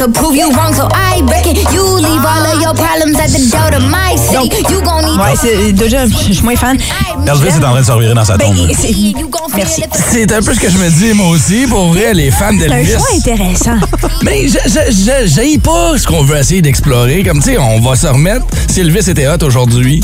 [0.00, 1.58] could prove you wrong, so I break it.
[1.74, 4.62] You leave all of your problems at the door to my city.
[4.72, 6.78] You gon' need Ouais, c'est Doja, je suis moins fan.
[7.26, 8.70] Elvis est en train de se revirer dans sa Ben, tombe.
[8.80, 8.94] c'est-
[9.56, 9.82] Merci.
[10.10, 11.66] C'est un peu ce que je me dis, moi aussi.
[11.68, 12.92] Pour vrai, les fans C'est un d'Elvis.
[12.92, 13.76] choix intéressant.
[14.22, 17.22] Mais je- je- je- j'haïs pas ce qu'on veut essayer d'explorer.
[17.22, 18.46] Comme, tu sais, on va se remettre.
[18.68, 20.00] Si Elvis était hot aujourd'hui,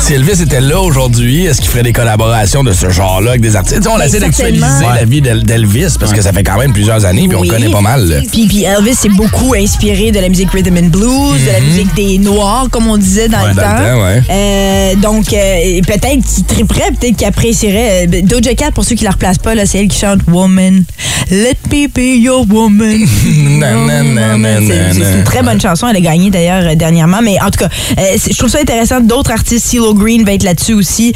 [0.00, 3.56] si Elvis était là aujourd'hui, est-ce qu'il ferait des collaborations de ce genre-là avec des
[3.56, 3.78] artistes?
[3.78, 4.94] Tu sais, on Ben, essaie d'actualiser certainement.
[4.94, 7.48] la vie d'El- d'Elvis parce que ça fait quand même plusieurs années puis on Oui.
[7.48, 8.22] connaît pas mal.
[8.30, 11.94] Puis, puis Elvis est beaucoup inspiré de la musique rhythm and blues, de la musique
[11.94, 13.44] des Noirs, comme on disait dans Mhm.
[13.44, 13.78] Ouais, le dans temps.
[13.78, 14.22] le temps, ouais.
[14.30, 18.06] Euh, donc, euh, peut-être qu'il triperait, peut-être qu'il apprécierait.
[18.06, 20.84] Euh, Doja Cat, pour ceux qui la replacent pas, c'est elle qui chante Woman.
[21.30, 23.06] Let me be your woman.
[23.06, 25.86] C'est- une très bonne chanson.
[25.88, 27.20] Elle a gagné d'ailleurs euh, dernièrement.
[27.22, 29.00] Mais en tout cas, je trouve ça intéressant.
[29.00, 31.12] D'autres artistes, CeeLo Green va être là-dessus aussi.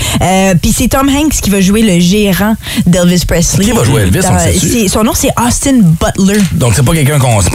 [0.62, 2.54] Puis c'est Tom Hanks qui va jouer le gérant
[2.86, 3.64] d'Elvis Presley.
[3.66, 6.40] Qui va jouer Elvis, on Dans- c'est- Son nom, c'est Austin Butler.
[6.52, 7.40] Donc, c'est pas quelqu'un qu'on.
[7.40, 7.50] C'est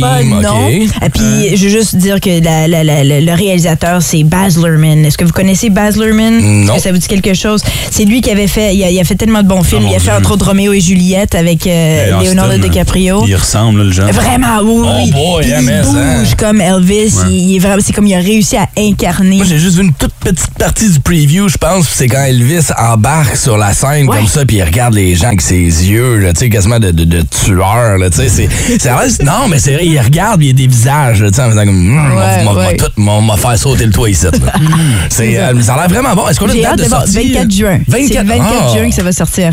[0.00, 0.68] pas non.
[0.68, 4.56] Et puis, je veux juste dire que la- la- la- la- le réalisateur, c'est Baz
[4.62, 5.04] Luhrmann.
[5.04, 6.38] Est-ce que vous connaissez Baz Luhrmann?
[6.40, 6.74] Non.
[6.74, 7.62] Est-ce que ça vous dit quelque chose?
[7.90, 9.82] C'est lui qui avait fait, il a, il a fait tellement de bons films.
[9.82, 13.24] mon il a fait entre autres Roméo et Juliette avec euh, Et Leonardo DiCaprio.
[13.26, 14.10] Il ressemble, le genre.
[14.12, 15.10] Vraiment, oui, Oh oui.
[15.12, 17.14] boy, hein, il mais bouge comme Elvis.
[17.16, 17.30] Ouais.
[17.30, 19.36] Il, il est vraiment, c'est comme il a réussi à incarner.
[19.36, 21.86] Moi, j'ai juste vu une toute petite partie du preview, je pense.
[21.88, 24.16] C'est quand Elvis embarque sur la scène Ouais.
[24.18, 26.90] comme ça, puis il regarde les gens avec ses yeux, là, tu sais, quasiment de,
[26.90, 30.66] de, de tueur, là, c'est- Non, mais c'est vrai, il regarde, il y a des
[30.66, 32.12] visages, tu sais, en faisant comme, Hum,
[32.48, 34.26] on va- tout- faire sauter le toit ici.
[35.08, 36.28] C'est, euh, ça a l'air vraiment bon.
[36.28, 37.32] Est-ce qu'on a une date de sortie?
[37.32, 37.78] 24 juin.
[37.90, 38.76] C'est le 24 Ah.
[38.76, 39.52] juin que ça va sortir.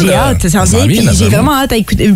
[0.00, 0.48] J'ai hâte.
[0.48, 2.12] Ça j'ai vraiment hâte à écouter.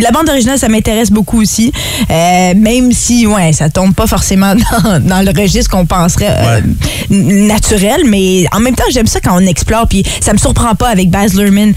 [0.00, 1.72] La bande originale, ça m'intéresse beaucoup aussi.
[2.10, 4.54] Euh, même si, ouais, ça tombe pas forcément
[5.00, 6.60] dans, le registre qu'on penserait euh,
[7.10, 8.02] naturel.
[8.06, 9.86] Mais en même temps, j'aime ça quand on explore.
[9.88, 11.72] Puis ça me surprend pas avec Baz Luhrmann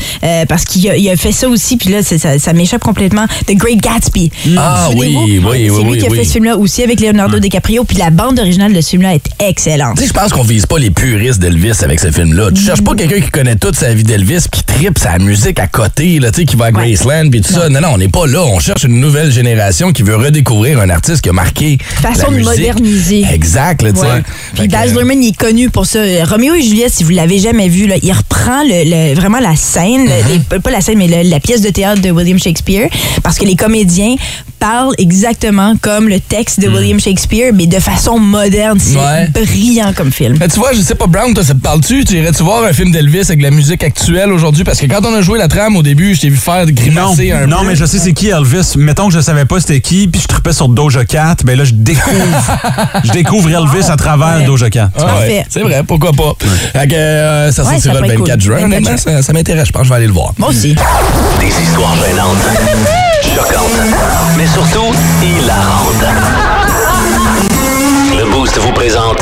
[0.48, 1.78] parce qu'il a, fait ça aussi.
[1.78, 3.26] Puis là, ça, m'échappe complètement.
[3.48, 4.32] The Great Gatsby.
[4.58, 5.50] Ah Souvenez-vous?
[5.50, 7.84] oui, oui, C'est lui oui, qui a fait ce film-là aussi avec Leonardo DiCaprio.
[7.84, 9.96] Puis la bande originale de ce film-là est excellente.
[9.98, 12.50] Tu sais, je pense qu'on vise pas les puristes d'Elvis avec ce film-là.
[12.54, 15.68] Tu cherches pas quelqu'un qui connaît toute sa vie d'Elvis, qui tripe sa musique à
[15.68, 17.70] côté, là, tu sais, qui va à Graceland, puis tout ça.
[17.70, 18.42] Non, non, on n'est pas là.
[18.44, 22.30] On cherche une nouvelle génération qui veut redécouvrir un artiste qui a marqué Façon la
[22.30, 22.46] de musique.
[22.74, 23.26] moderniser.
[23.34, 24.08] Exact, tu sais.
[24.56, 26.00] Puis Baz euh, Luhrmann, il est connu pour ça.
[26.30, 29.56] Roméo et Juliette, si vous l'avez jamais vu, là, il reprend le, le- vraiment la
[29.56, 30.54] scène, Mm-hmm.
[30.54, 32.88] les- pas la scène, mais le- la pièce de théâtre de William Shakespeare,
[33.24, 34.16] parce que les comédiens
[34.60, 38.80] parlent exactement comme le texte de William Shakespeare, mais de façon moderne.
[38.80, 38.96] C'est.
[38.98, 39.28] Ouais.
[39.34, 40.38] brillant comme film.
[40.40, 42.04] Mais tu vois, je sais pas, Brown, toi, ça te parle-tu?
[42.06, 44.64] Tu irais-tu voir un film d'Elvis avec la musique actuelle aujourd'hui?
[44.64, 46.72] Parce que quand on a joué la trame au début, je t'ai vu faire Non,
[46.74, 47.68] grimacer un non peu.
[47.68, 48.74] mais je sais c'est qui Elvis.
[48.78, 51.64] Mettons que je savais pas c'était qui, puis je tripais sur Doja Cat, ben là
[51.64, 52.58] je découvre,
[53.04, 54.46] je découvre Elvis à travers Ouais.
[54.46, 54.90] Doja Cat.
[54.98, 56.34] Ah ouais, c'est vrai, pourquoi pas.
[56.74, 58.42] Fait que, euh, ça sortira le pourrait être 24 cool.
[58.46, 58.56] juin.
[58.56, 58.98] 24 Honnêtement, juin.
[58.98, 59.68] ça, ça m'intéresse.
[59.68, 60.34] Je pense que je vais aller le voir.
[60.38, 60.76] Moi aussi.
[61.40, 62.38] Des histoires gênantes,
[63.24, 63.72] choquantes,
[64.38, 64.91] mais surtout
[65.22, 66.06] hilarantes.
[68.18, 69.22] Le Boost vous présente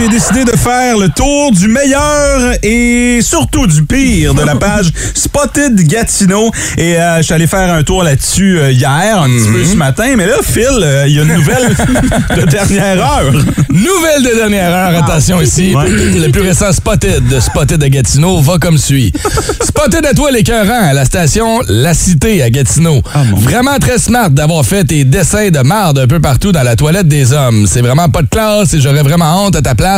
[0.00, 4.90] j'ai décidé de faire le tour du meilleur et surtout du pire de la page
[5.14, 6.50] Spotted Gatineau.
[6.78, 9.76] Et euh, je suis allé faire un tour là-dessus euh, hier, un petit peu ce
[9.76, 10.14] matin.
[10.16, 11.68] Mais là, Phil, euh, il y a une nouvelle
[12.36, 13.32] de dernière heure.
[13.68, 15.74] Nouvelle de dernière heure, attention ici.
[15.74, 15.90] Ouais.
[15.90, 19.12] Le plus récent Spotted de Spotted à Gatineau va comme suit.
[19.60, 23.02] Spotted à toi l'écœurant à la station La Cité à Gatineau.
[23.36, 27.08] Vraiment très smart d'avoir fait tes dessins de marde un peu partout dans la toilette
[27.08, 27.66] des hommes.
[27.66, 29.89] C'est vraiment pas de classe et j'aurais vraiment honte à ta place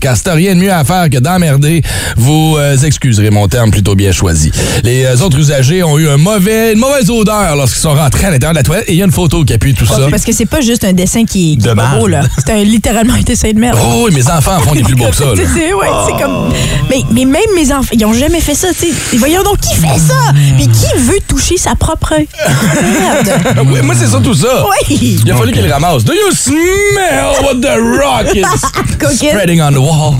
[0.00, 1.82] car si t'as rien de mieux à faire que d'emmerder,
[2.16, 4.50] vous euh, excuserez mon terme plutôt bien choisi.
[4.84, 8.30] Les euh, autres usagers ont eu un mauvais, une mauvaise odeur lorsqu'ils sont rentrés à
[8.30, 10.06] l'intérieur de la toilette et il y a une photo qui appuie tout ça.
[10.10, 12.22] Parce que c'est pas juste un dessin qui, qui De est pas beau, là.
[12.38, 13.78] C'est un- littéralement un dessin de merde.
[13.82, 15.24] Oh oui, mes enfants en font des plus beaux que ça.
[15.24, 15.32] là.
[15.36, 16.52] C'est- c'est- ouais, c'est comme.
[16.88, 19.16] Mais, mais même mes enfants, ils ont jamais fait ça, tu sais.
[19.16, 20.32] Voyons donc, qui fait ça?
[20.56, 23.66] Puis qui veut toucher sa propre merde?
[23.70, 24.64] Oui, moi, c'est surtout ça.
[24.90, 25.20] Oui!
[25.24, 26.04] Il a fallu qu'il le ramasse.
[26.04, 28.42] Do you smell what the rock is?
[29.40, 29.40] Coquette.
[29.40, 30.14] spreading on the wall?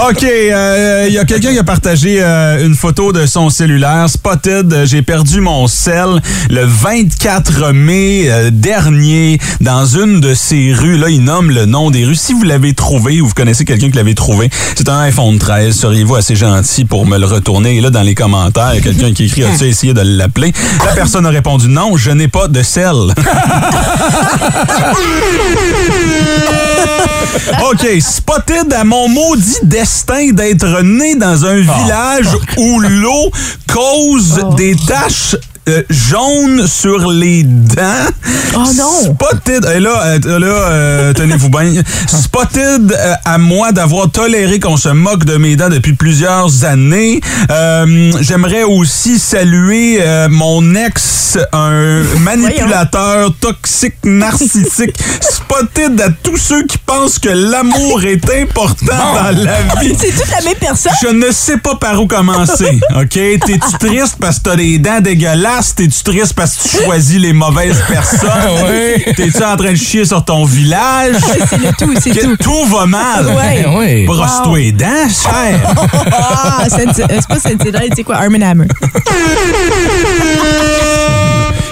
[0.10, 4.08] OK, euh, il y a quelqu'un qui a partagé euh, une photo de son cellulaire.
[4.08, 10.72] Spotted, euh, j'ai perdu mon sel le 24 mai euh, dernier dans une de ces
[10.72, 10.96] rues.
[10.96, 12.14] Là, il nomme le nom des rues.
[12.14, 15.76] Si vous l'avez trouvé ou vous connaissez quelqu'un qui l'avait trouvé, c'est un iPhone 13.
[15.76, 17.76] Seriez-vous assez gentil pour me le retourner?
[17.76, 20.52] Et là, dans les commentaires, il y a quelqu'un qui écrit As-tu essayé de l'appeler?
[20.84, 22.96] La personne a répondu Non, je n'ai pas de sel.
[27.70, 33.30] OK, spotted à mon maudit destin d'être né dans un village où l'eau
[33.72, 35.36] cause des taches
[35.68, 38.08] euh, jaunes sur les dents.
[38.56, 39.14] Oh non!
[39.14, 41.70] Spotted, et là, euh, là euh, tenez-vous bien.
[42.08, 47.20] Spotted euh, à moi d'avoir toléré qu'on se moque de mes dents depuis plusieurs années.
[48.20, 54.96] J'aimerais aussi saluer mon ex, un manipulateur toxique, narcissique.
[55.50, 59.96] Spotted à tous ceux qui pensent que l'amour est important dans la vie.
[59.98, 60.92] C'est toute la même personne?
[61.02, 63.08] Je ne sais pas par où commencer, OK?
[63.08, 65.74] T'es-tu triste parce que t'as des dents dégueulasses?
[65.74, 68.30] T'es-tu triste parce que tu choisis les mauvaises personnes?
[68.70, 69.02] Oui.
[69.16, 71.16] T'es-tu en train de chier sur ton village?
[71.48, 72.36] C'est le tout, c'est Que tout.
[72.36, 73.26] tout va mal.
[73.26, 73.64] Ouais.
[73.76, 74.06] oui.
[74.06, 75.60] Brosse-toi les dents, cher.
[76.12, 78.16] Ah, euh, c'est pas Sensibility, c'est quoi?
[78.18, 78.66] Arm Hammer.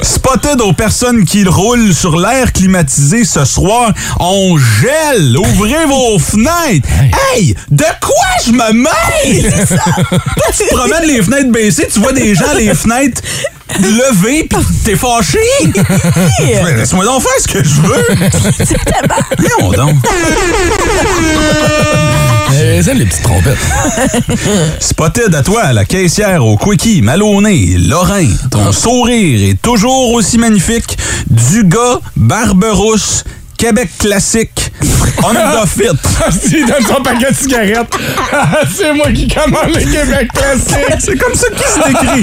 [0.03, 3.93] Spotted aux personnes qui roulent sur l'air climatisé ce soir.
[4.21, 5.37] On gèle.
[5.37, 6.89] Ouvrez vos fenêtres.
[7.35, 8.15] Hey, de quoi
[8.47, 9.67] je me mêle?
[9.69, 10.19] Toi,
[10.57, 13.23] tu te promènes les fenêtres baissées, tu vois des gens les fenêtres
[13.81, 15.39] levées, pis t'es fâché.
[16.65, 18.07] Mais Laisse-moi donc faire ce que je veux.
[19.59, 19.97] Voyons donc.
[22.53, 23.59] Eh essaie les petites trompettes.
[24.81, 28.29] Spotted à toi, la caissière au Quickie, Maloney, Lorrain.
[28.51, 30.97] Ton sourire est toujours aussi magnifique.
[31.29, 33.25] Du gars, Barberousse,
[33.59, 34.68] Québec classique,
[35.23, 36.51] Honda Fit.
[36.57, 37.93] Il donne son paquet de cigarettes.
[38.77, 40.97] C'est moi qui commande le Québec classique.
[41.01, 42.23] C'est comme ça qu'il se décrit.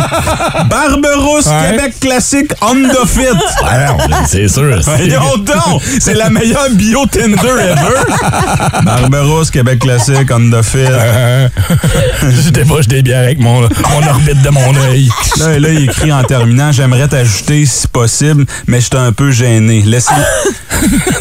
[0.69, 1.71] Barberousse, Ouais.
[1.77, 3.37] Québec classique, Honda Fit.
[3.63, 4.79] Ah non, c'est sûr.
[5.99, 8.81] C'est la meilleure bio Tinder ever!
[8.83, 10.77] Barberousse, Québec classique, Honda Fit.
[12.21, 15.09] Je débauche des bières avec mon, mon orbite de mon œil.
[15.39, 19.81] Là, là, il écrit en terminant, j'aimerais t'ajouter si possible, mais j'étais un peu gêné.
[19.85, 20.13] Laissez-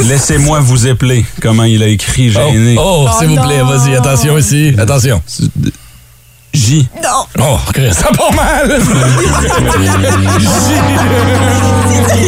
[0.00, 1.24] Laissez-moi vous épeler.
[1.42, 2.76] Comment il a écrit gêné.
[2.78, 4.74] Oh, s'il vous plaît, vas-y, attention ici.
[4.78, 5.22] Attention.
[6.52, 6.86] J.
[7.40, 8.78] Oh, Chris, ça part mal.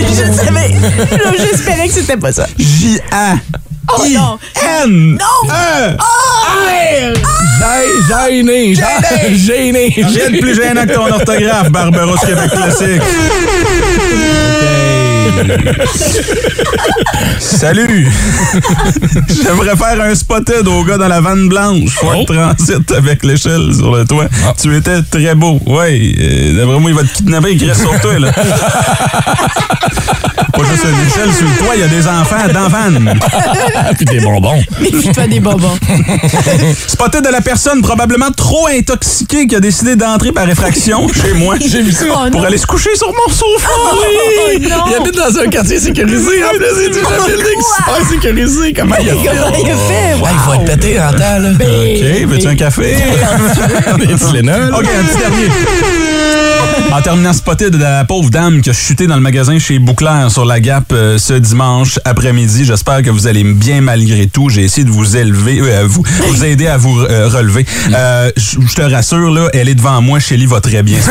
[0.09, 0.75] Je savais.
[1.39, 2.47] J'espérais que c'était pas ça.
[2.59, 3.35] J-A.
[3.97, 4.15] Oh I.
[4.15, 4.39] non.
[4.85, 5.13] N.
[5.19, 5.49] Non.
[5.49, 5.97] E.
[7.61, 8.75] Gê- Gêné.
[8.75, 9.37] Gêné.
[9.37, 9.95] Gêné.
[9.97, 13.03] Rien de plus gênant que ton orthographe, Barberousse Québec classique.
[17.39, 18.09] Salut!
[19.43, 21.91] J'aimerais faire un spotted au gars dans la vanne blanche.
[21.91, 22.25] Ford Oh.
[22.33, 24.27] Transit avec l'échelle sur le toit.
[24.61, 25.61] Tu étais très beau.
[25.67, 28.33] Oui, euh, d'après moi, il va te kidnapper et reste sur toi, là.
[30.57, 33.19] Pas juste une échelle sur le toit, il y a des enfants dans la vanne.
[33.75, 34.63] Ah, puis des bonbons.
[34.81, 35.77] Méfie-toi des bonbons.
[36.87, 41.57] Spotted de la personne probablement trop intoxiquée qui a décidé d'entrer par effraction chez moi.
[41.61, 42.07] J'ai vu ça.
[42.11, 42.47] Oh Pour non.
[42.47, 43.69] aller se coucher sur mon sofa.
[43.93, 44.61] Oui!
[44.67, 44.85] non.
[44.89, 46.45] Il habite dans un quartier sécurisé.
[46.45, 48.73] En plus, il dit un building super sécurisé.
[48.73, 49.27] Comment il a fait?
[49.27, 50.15] Comment il a fait?
[50.23, 51.51] Ouais, il faut être pété en temps, là.
[51.53, 52.97] OK, veux-tu un café?
[53.99, 54.73] Des Tylenol.
[54.75, 55.49] OK, un petit dernier.
[56.93, 60.31] En terminant spotted de la pauvre dame qui a chuté dans le magasin chez Bouclair
[60.31, 62.65] sur la Gap euh, ce dimanche après-midi.
[62.65, 64.49] J'espère que vous allez bien malgré tout.
[64.49, 67.67] J'ai essayé de vous élever, euh, vous, vous aider à vous euh, relever.
[67.93, 70.19] Euh, Je je te rassure, là, elle est devant moi.
[70.21, 70.99] Shelly va très bien.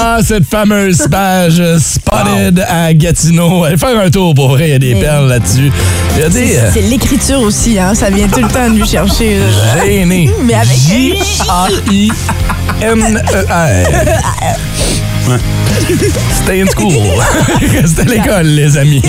[0.00, 3.64] Ah, cette fameuse page Spotted à Gatineau.
[3.64, 5.70] Allez faire un tour pour vrai, il y a des Mais- perles là-dessus.
[6.18, 7.94] Euh, C'est l'écriture aussi, hein.
[7.94, 9.38] Ça vient tout le temps de lui chercher.
[9.38, 9.84] là.
[9.84, 10.30] gênés.
[10.44, 12.08] Mais avec- J-A-I-N-E-R.
[16.44, 16.92] Stay in school.
[17.72, 19.02] Restez à l'école, les amis.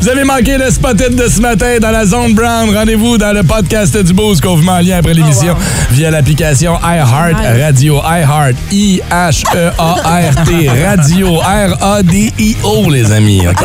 [0.00, 2.74] vous avez manqué le spotted de ce matin dans la zone brown.
[2.74, 5.54] Rendez-vous dans le podcast du Boost qu'on vous met en lien après l'émission
[5.90, 8.00] via l'application iHeart Radio.
[8.04, 8.56] iHeart.
[8.70, 10.68] I-H-E-A-R-T.
[10.84, 11.36] Radio.
[11.38, 13.46] R-A-D-I-O, les amis.
[13.48, 13.64] OK?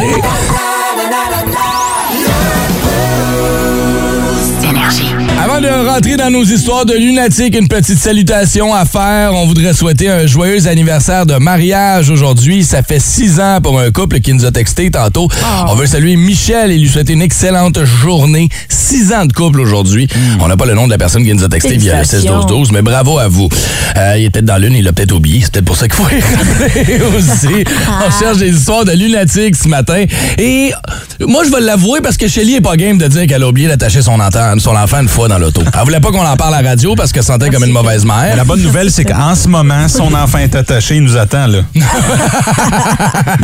[5.38, 9.34] Avant de rentrer dans nos histoires de lunatiques, une petite salutation à faire.
[9.34, 12.63] On voudrait souhaiter un joyeux anniversaire de mariage aujourd'hui.
[12.63, 15.28] Ça fait six ans pour un couple qui nous a texté tantôt.
[15.67, 18.48] On veut saluer Michel et lui souhaiter une excellente journée.
[18.69, 20.08] Six ans de couple aujourd'hui.
[20.39, 22.48] On n'a pas le nom de la personne qui nous a texté via le Félicitations.
[22.48, 23.50] 16-12-12, mais bravo à vous.
[23.98, 25.41] Euh, il est peut-être dans l'une, il l'a peut-être oublié.
[25.41, 27.65] C'est peut-être pour ça qu'il faut y rappeler aussi.
[28.08, 30.06] On cherche des histoires de lunatiques ce matin.
[30.38, 30.71] Et
[31.19, 33.67] moi, je vais l'avouer parce que Shelly est pas game de dire qu'elle a oublié
[33.67, 34.17] d'attacher son,
[34.60, 35.62] son enfant une fois dans l'auto.
[35.74, 37.72] Elle voulait pas qu'on en parle à la radio parce qu'elle se sentait comme une
[37.72, 38.36] mauvaise mère.
[38.36, 41.60] La bonne nouvelle, c'est qu'en ce moment, son enfant est attaché, il nous attend, là.
[41.76, 41.82] il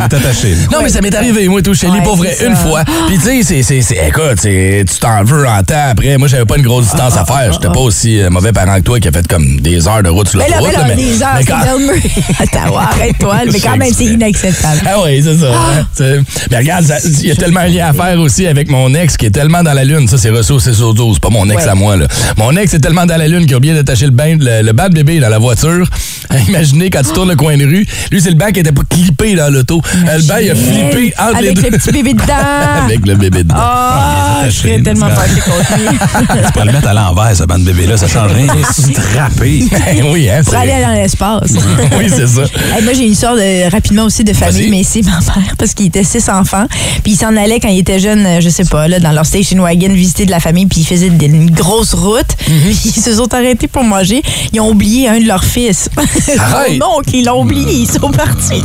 [0.02, 0.50] est attaché.
[0.54, 0.60] là.
[0.72, 2.84] Non, mais ça m'est arrivé, moi, tout, Shelly, Ouais, pour vrai, une fois.
[3.08, 6.16] Puis, tu sais, c'est- écoute, tu t'en veux en temps après.
[6.18, 7.52] Moi, j'avais pas une grosse distance à faire.
[7.52, 10.08] J'étais pas aussi euh, mauvais parent que toi qui a fait comme des heures de
[10.08, 10.72] route sur Mais l'autoroute.
[10.72, 12.42] mais là, là, des heures, mais c'est.
[12.42, 13.36] Attends, arrête-toi.
[13.52, 14.80] Mais quand même, c'est inacceptable.
[14.86, 15.48] Ah oui, c'est ça.
[15.52, 16.22] hein.
[16.50, 19.26] Mais regarde, il y a tellement un lien à faire aussi avec mon ex qui
[19.26, 20.08] est tellement dans la lune.
[20.08, 21.68] Ça, c'est au 6 au 12, pas mon ex Ouais.
[21.72, 21.96] À moi.
[21.96, 22.06] Là.
[22.36, 24.72] Mon ex est tellement dans la lune qu'il a oublié d'attacher le, bain, le, le
[24.72, 25.86] de bébé dans la voiture.
[26.48, 27.86] Imaginez quand tu tournes le coin de rue.
[28.10, 29.82] Lui, c'est le banc qui était pas clippé dans l'auto.
[30.08, 31.70] Euh, Le banc, il a flippé entre les Avec deux.
[31.70, 32.34] le petit bébé dedans.
[32.84, 33.54] avec le bébé dedans.
[33.58, 35.14] Ah, je serais tellement lui.
[36.46, 38.46] Tu peux le mettre à l'envers, ce bande bébé-là, ça change rien.
[38.72, 39.64] Strappé.
[39.70, 41.52] Ben oui, hein, Pour c'est- aller dans l'espace.
[41.98, 42.42] oui, c'est ça.
[42.76, 45.74] Hey, moi, j'ai une histoire de, rapidement aussi de famille, mais c'est ma mère, parce
[45.74, 46.66] qu'il était six enfants.
[47.02, 49.26] Puis ils s'en allaient quand ils étaient jeunes, euh, je sais pas, là, dans leur
[49.26, 52.26] station wagon, visiter de la famille, puis ils faisaient des- une grosse route.
[52.48, 52.60] Mhm.
[52.64, 54.22] Puis ils se sont arrêtés pour manger.
[54.52, 55.88] Ils ont oublié un de leurs fils.
[56.38, 56.78] Arrête!
[56.80, 58.62] Son oncle, ils l'ont oublié, ils sont partis.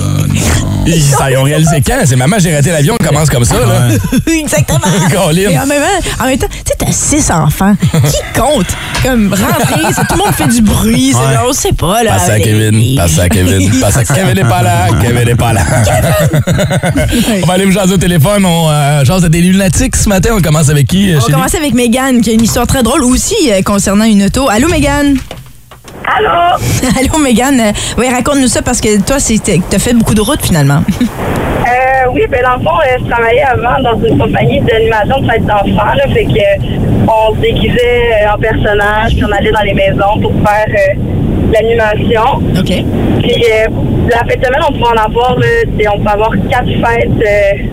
[0.86, 2.00] Ils, ça, ils ont réalisé quand?
[2.06, 3.56] C'est maman, j'ai raté l'avion, on commence comme ça.
[3.56, 3.90] Là.
[4.34, 4.80] Exactement.
[5.18, 5.84] En même,
[6.20, 7.76] en même temps, tu sais, t'as six enfants.
[7.92, 8.68] Qui compte?
[9.04, 11.14] Comme rentrer, tout le monde fait du bruit.
[11.14, 11.34] Ouais.
[11.34, 12.14] genre, on sait pas, là.
[12.14, 15.54] Passe à Kevin, passe à Kevin, passe à Kevin n'est pas là, Kevin n'est pas
[15.54, 15.62] là.
[17.44, 20.30] on va aller vous jaser au téléphone, on euh, jase à des lunatiques ce matin,
[20.38, 21.12] on commence avec qui?
[21.12, 21.34] euh, On Chélie?
[21.34, 24.48] commence avec Megan, qui a une histoire très drôle aussi euh, concernant une auto.
[24.50, 25.18] Allô, Megan?
[26.06, 26.30] Allô?
[27.00, 27.60] Allô, Megan?
[27.60, 30.82] Euh, oui, raconte-nous ça parce que toi, c'est- t'as fait beaucoup de route finalement.
[32.14, 35.46] oui, ben dans le fond, euh, je travaillais avant dans une compagnie d'animation de fête
[35.46, 39.74] d'enfants, fait que euh, on se déguisait euh, en personnage, puis on allait dans les
[39.74, 42.38] maisons pour faire euh, l'animation.
[42.58, 42.72] OK.
[43.22, 43.68] Puis euh,
[44.10, 45.48] la fête de semaine, on pouvait en avoir, là,
[45.94, 47.64] on pouvait avoir quatre fêtes euh,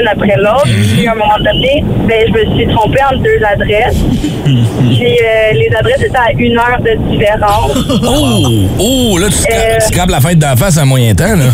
[0.00, 0.64] une après l'autre.
[0.64, 3.96] Puis à un moment donné, ben, je me suis trompée entre deux adresses.
[4.44, 7.72] Puis euh, les adresses étaient à une heure de différence.
[8.08, 8.68] Oh!
[8.78, 9.18] Oh!
[9.18, 9.78] Là, tu, scra- Euh.
[9.80, 11.46] tu scrapes la fête d'enfant, c'est un moyen temps, là.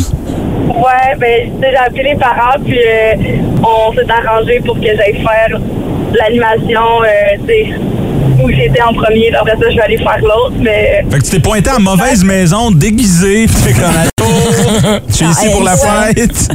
[0.68, 3.14] Ouais, ben, tu sais, j'ai appelé les parents, puis euh,
[3.62, 5.59] on s'est arrangé pour que j'aille faire
[6.14, 7.66] l'animation, euh, tu sais,
[8.42, 9.33] où j'étais en premier.
[9.35, 11.05] Après ça, je vais aller faire l'autre, mais...
[11.11, 15.26] Fait que tu t'es pointé à mauvaise maison, déguisé, pis t'es comme Allô, je suis
[15.26, 16.16] ici pour la fête.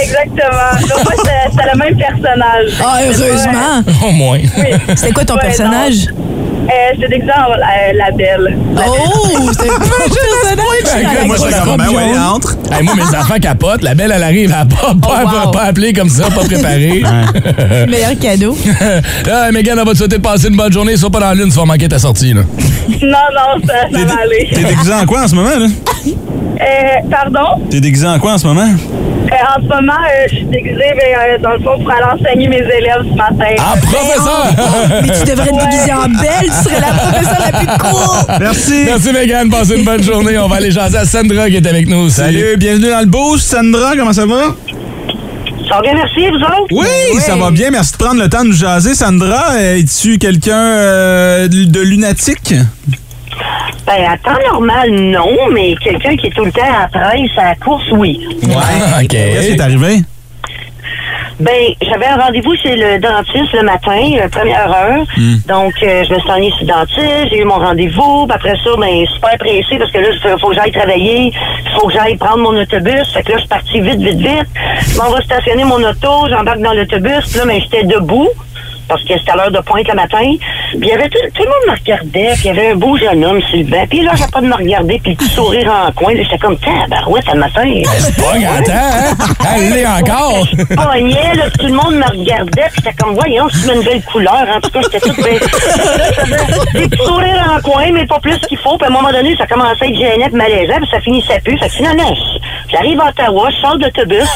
[0.00, 0.80] Exactement.
[0.80, 2.70] Donc, moi, c'était c'était le même personnage.
[2.84, 4.06] Ah, heureusement.
[4.08, 4.38] Au moins.
[4.96, 6.08] C'était quoi ton Ouais, personnage?
[6.68, 8.58] Euh, J'étais déguisée en la, la belle.
[8.76, 11.26] Oh, c'était un personnage.
[11.26, 12.56] Moi, je suis comme, ben ouais, entre.
[12.70, 13.82] Hey, moi, mes enfants capotent.
[13.82, 15.50] La belle, elle arrive, elle pas, pas, Oh, wow.
[15.50, 17.02] pas appelée comme ça, pas préparée.
[17.88, 18.56] Meilleur cadeau.
[19.32, 20.96] ah, Megan, on va te souhaiter de passer une bonne journée.
[20.98, 22.34] Sois pas dans la lune, tu vas manquer ta sortie.
[22.34, 22.42] Là.
[23.02, 24.48] Non, non, ça, ça va aller.
[24.52, 25.66] T'es déguisé en quoi en ce moment, là?
[26.60, 27.64] Euh, pardon?
[27.70, 28.62] T'es déguisé en quoi en ce moment?
[28.68, 32.18] Euh, en ce moment, euh, je suis déguisée, mais euh, dans le fond, pour aller
[32.18, 33.54] enseigner mes élèves ce matin.
[33.60, 34.46] Ah, professeur!
[35.02, 36.44] Mais tu devrais te déguiser en belle.
[36.44, 38.36] Tu serais la professeure la plus cool.
[38.40, 38.82] Merci.
[38.86, 39.50] Merci, Megan.
[39.50, 40.38] Passez une bonne journée.
[40.38, 42.16] On va aller jaser à Sandra qui est avec nous aussi.
[42.16, 43.48] Salut, bienvenue dans le boost.
[43.54, 44.56] Sandra, comment ça va?
[45.68, 46.66] Ça va bien, merci, vous autres?
[46.70, 47.70] Oui, ça va bien.
[47.70, 48.94] Merci de prendre le temps de nous jaser.
[48.94, 52.54] Sandra, es-tu quelqu'un euh, de de lunatique?
[53.88, 57.54] Ben, à temps normal, non, mais quelqu'un qui est tout le temps à à la
[57.54, 58.20] course, oui.
[58.42, 59.02] Ouais.
[59.02, 59.08] OK.
[59.08, 60.02] Qu'est-ce qui est arrivé?
[61.40, 65.06] Ben, j'avais un rendez-vous chez le dentiste le matin, euh, première heure.
[65.46, 68.26] Donc, euh, je me suis enlignée sur le dentiste, j'ai eu mon rendez-vous.
[68.26, 71.70] Puis après ça, ben, super pressée parce que là, il faut que j'aille travailler, il
[71.80, 73.10] faut que j'aille prendre mon autobus.
[73.14, 74.48] Fait que là, je suis partie vite, vite, vite.
[74.82, 77.24] Je m'en vais stationner mon auto, j'embarque dans l'autobus.
[77.30, 78.28] Puis là, ben, j'étais debout.
[78.88, 80.24] Parce que c'était à l'heure de pointe le matin.
[80.70, 82.76] Puis il y avait tout, tout le monde me regardait, puis il y avait un
[82.76, 83.86] beau jeune homme sur le banc.
[83.88, 86.12] Puis là, j'ai pas de me regarder, puis le petit sourire en coin.
[86.16, 87.82] J'étais comme, tabarouette, le matin.
[87.98, 89.56] C'est pas hein?
[89.58, 90.46] L'est encore.
[90.46, 94.02] Je pognais, là, tout le monde me regardait, puis j'étais comme, voyons, c'est une nouvelle
[94.04, 94.46] couleur.
[94.54, 98.58] En tout cas, j'étais toute j'avais des petits sourires en coin, mais pas plus qu'il
[98.58, 98.76] faut.
[98.76, 101.40] Puis à un moment donné, ça commençait à être gênant, puis malaisant, puis ça finissait
[101.40, 101.58] plus.
[101.58, 102.14] Fait que finalement,
[102.70, 104.28] j'arrive à Ottawa, je sors de l'autobus.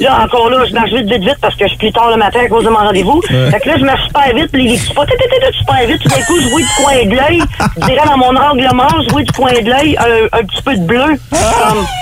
[0.00, 2.16] Là, encore là, je marche vite, vite, vite, parce que je suis plus tard le
[2.16, 3.20] matin à cause de mon rendez-vous.
[3.22, 6.02] Fait que là, je marche super vite, les petits pas, super vite.
[6.02, 7.42] Tout d'un coup, je vois du coin de l'œil.
[7.80, 10.62] Je dirais dans mon angle mort, je vois du coin de l'œil un, un petit
[10.62, 11.04] peu de bleu.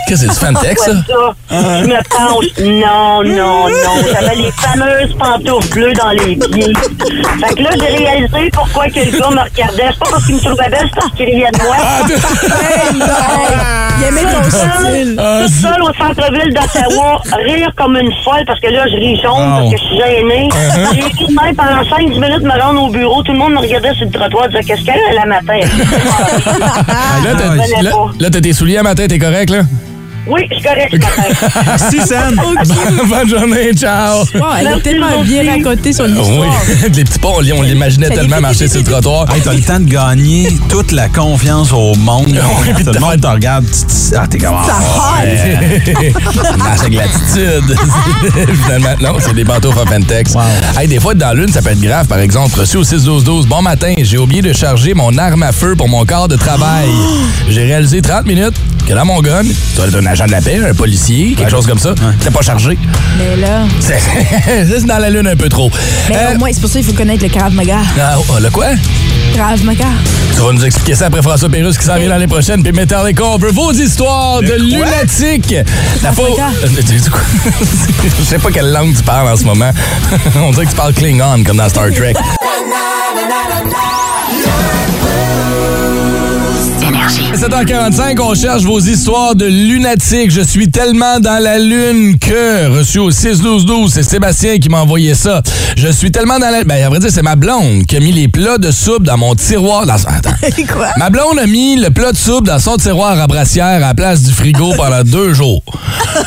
[0.09, 1.01] Qu'est-ce que c'est du Fantex, Quoi ça?
[1.49, 1.81] ça?
[1.81, 2.47] Je me penche.
[2.61, 4.13] Non, non, non.
[4.13, 6.73] J'avais les fameuses pantoufles bleues dans les pieds.
[7.41, 9.91] Fait que là, j'ai réalisé pourquoi que le gars me regardait.
[9.91, 11.77] C'est pas parce qu'il me trouvait belle, c'est parce qu'il riait de moi.
[13.99, 15.17] Il aimait ton style.
[15.17, 19.37] Toute seule au centre-ville d'Ottawa, rire comme une folle parce que là, je ris jaune
[19.39, 20.49] parce que je suis gênée.
[20.95, 23.23] J'ai ri de même pendant 5-10 minutes me rendre au bureau.
[23.23, 25.61] Tout le monde me regardait sur le trottoir disait Qu'est-ce qu'elle a la matin?
[28.21, 29.63] Là, t'as tes souliers à matin, t'es correct, là?
[30.27, 30.93] Oui, je suis correct.
[31.67, 32.35] Merci, Sam.
[33.09, 34.25] Bonne journée, ciao!
[34.35, 36.63] Wow, elle a tellement bien raconté son Oui, histoire.
[36.93, 39.33] les petits ponts, on l'imaginait tellement marcher sur le trottoir.
[39.33, 42.27] Hey, t'as le temps de gagner toute la confiance au monde.
[42.27, 43.65] Oui, Tout le monde te regarde.
[44.17, 44.55] Ah, t'es comme.
[44.57, 46.13] ah, ouais.
[46.59, 47.77] Marche avec l'attitude.
[48.65, 50.35] Finalement, non, c'est des pantoufles à Pentex.
[50.77, 52.07] Hey, des fois, être dans l'une, ça peut être grave.
[52.09, 53.47] Par exemple, reçu au 6-12-12.
[53.47, 56.89] Bon matin, j'ai oublié de charger mon arme à feu pour mon corps de travail.
[57.49, 60.41] J'ai réalisé 30 minutes que dans mon gun, tu dois être un agent de la
[60.41, 61.95] paix, un policier, quelque chose comme ça.
[62.19, 62.79] C'était pas chargé.
[63.19, 65.71] Mais là, C'est dans la lune un peu trop.
[66.09, 67.79] mais Euh, au moins, c'est pour ça qu'il faut connaître le Krav Maga.
[68.01, 68.69] ah, oh, le quoi?
[69.35, 69.85] Krav Maga.
[70.35, 72.63] Tu vas nous expliquer ça après François Pérusse qui s'en vient l'année prochaine.
[72.63, 75.55] Puis Metallica, on veut vos histoires de lunatiques.
[76.03, 76.39] La faux.
[78.19, 79.71] Je sais pas quelle langue tu parles en ce moment.
[80.37, 82.15] on dirait que tu parles Klingon comme dans Star Trek.
[86.83, 87.26] Énergie.
[87.37, 90.31] 7h45, on cherche vos histoires de lunatiques.
[90.31, 95.15] Je suis tellement dans la lune que, reçu au 6-12-12, c'est Sébastien qui m'a envoyé
[95.15, 95.43] ça.
[95.77, 96.65] Je suis tellement dans la...
[96.65, 99.19] Ben, à vrai dire, c'est ma blonde qui a mis les plats de soupe dans
[99.19, 99.85] mon tiroir.
[99.85, 99.95] Dans...
[99.95, 100.31] Attends.
[100.73, 100.89] Quoi?
[100.97, 103.93] Ma blonde a mis le plat de soupe dans son tiroir à brassière à la
[103.93, 105.63] place du frigo pendant deux jours.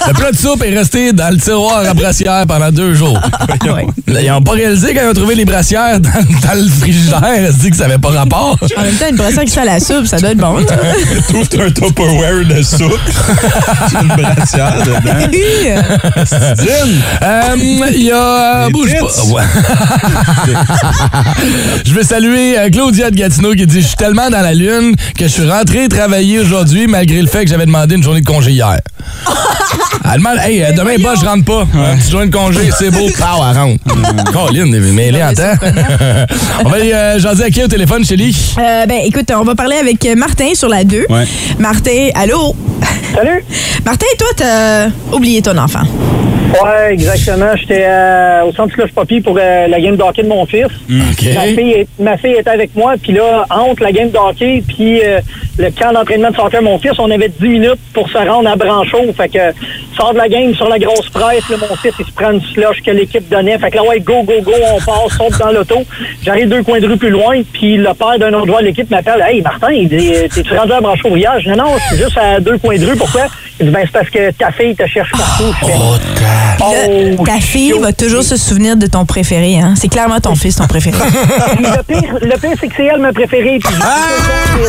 [0.07, 3.19] Le plat de soupe est resté dans le tiroir à brassière pendant deux jours.
[4.07, 7.47] Là, Ils n'ont pas réalisé quand ils ont trouvé les brassières dans, dans le frigidaire.
[7.47, 8.57] Ils se dit que ça n'avait pas rapport?
[8.77, 10.59] En même temps, une brassière qui fait à la soupe, ça doit être bon.
[11.27, 12.81] Trouve un Tupperware de soupe.
[14.01, 14.99] Une brassière dedans.
[17.21, 17.55] Euh,
[17.93, 18.65] Il y a...
[18.67, 18.95] Les bouge tits.
[18.99, 19.23] pas.
[19.33, 19.43] Ouais.
[21.85, 24.95] Je veux saluer euh, Claudia de Gatineau qui dit «Je suis tellement dans la lune
[25.17, 28.25] que je suis rentré travailler aujourd'hui malgré le fait que j'avais demandé une journée de
[28.25, 28.77] congé hier.»
[30.11, 31.67] Elle demande, hey, euh, demain, bas, je rentre pas.
[31.77, 33.07] Un petit joint de congé, c'est beau.
[33.09, 34.31] Pow, elle rentre.
[34.31, 35.53] Colline, mais elle est en temps.
[36.65, 38.55] On va aller euh, jaser à qui au téléphone, Chélie?
[38.57, 41.05] Euh, ben, écoute, on va parler avec Martin sur la 2.
[41.09, 41.23] Ouais.
[41.59, 42.53] Martin, allô?
[43.13, 43.43] Salut!
[43.85, 45.83] Martin, toi, t'as oublié ton enfant.
[46.63, 47.55] Ouais, exactement.
[47.55, 50.65] J'étais euh, au centre Cloche Poppy pour euh, la game de hockey de mon fils.
[50.65, 51.25] OK.
[51.35, 54.63] Ma, fille, est- ma fille était avec moi, puis là, entre la game de hockey
[54.67, 55.19] puis euh,
[55.59, 58.49] le camp d'entraînement de soccer de mon fils, on avait 10 minutes pour se rendre
[58.49, 59.13] à Branchot.
[59.15, 59.37] Fait que
[59.95, 62.41] sort de la game sur la grosse presse, là, mon fils, il se prend une
[62.41, 63.59] slush que l'équipe donnait.
[63.59, 65.75] Fait que là, ouais, go, go, go, on passe, saute dans l'auto.
[66.25, 68.89] J'arrive deux coins de rue plus loin, puis le père d'un autre joueur de l'équipe
[68.89, 69.23] m'appelle.
[69.27, 71.31] Hey, Martin, il dit, t'es-tu rendu à Branchot hier?
[71.39, 72.95] Je dis, non, non, c'est juste à deux coins de rue.
[72.97, 73.27] Pourquoi?
[73.59, 75.53] Il dit, ben, c'est parce que ta fille te cherche partout.
[75.61, 75.79] Je fais, Là,
[76.61, 76.73] Oh,
[77.25, 77.81] ta fille shoot.
[77.81, 79.57] va toujours se souvenir de ton préféré.
[79.59, 79.73] Hein?
[79.77, 80.97] C'est clairement ton fils, ton préféré.
[81.59, 83.59] Le pire, le pire c'est que c'est elle ma préférée.
[83.59, 83.79] Puis je-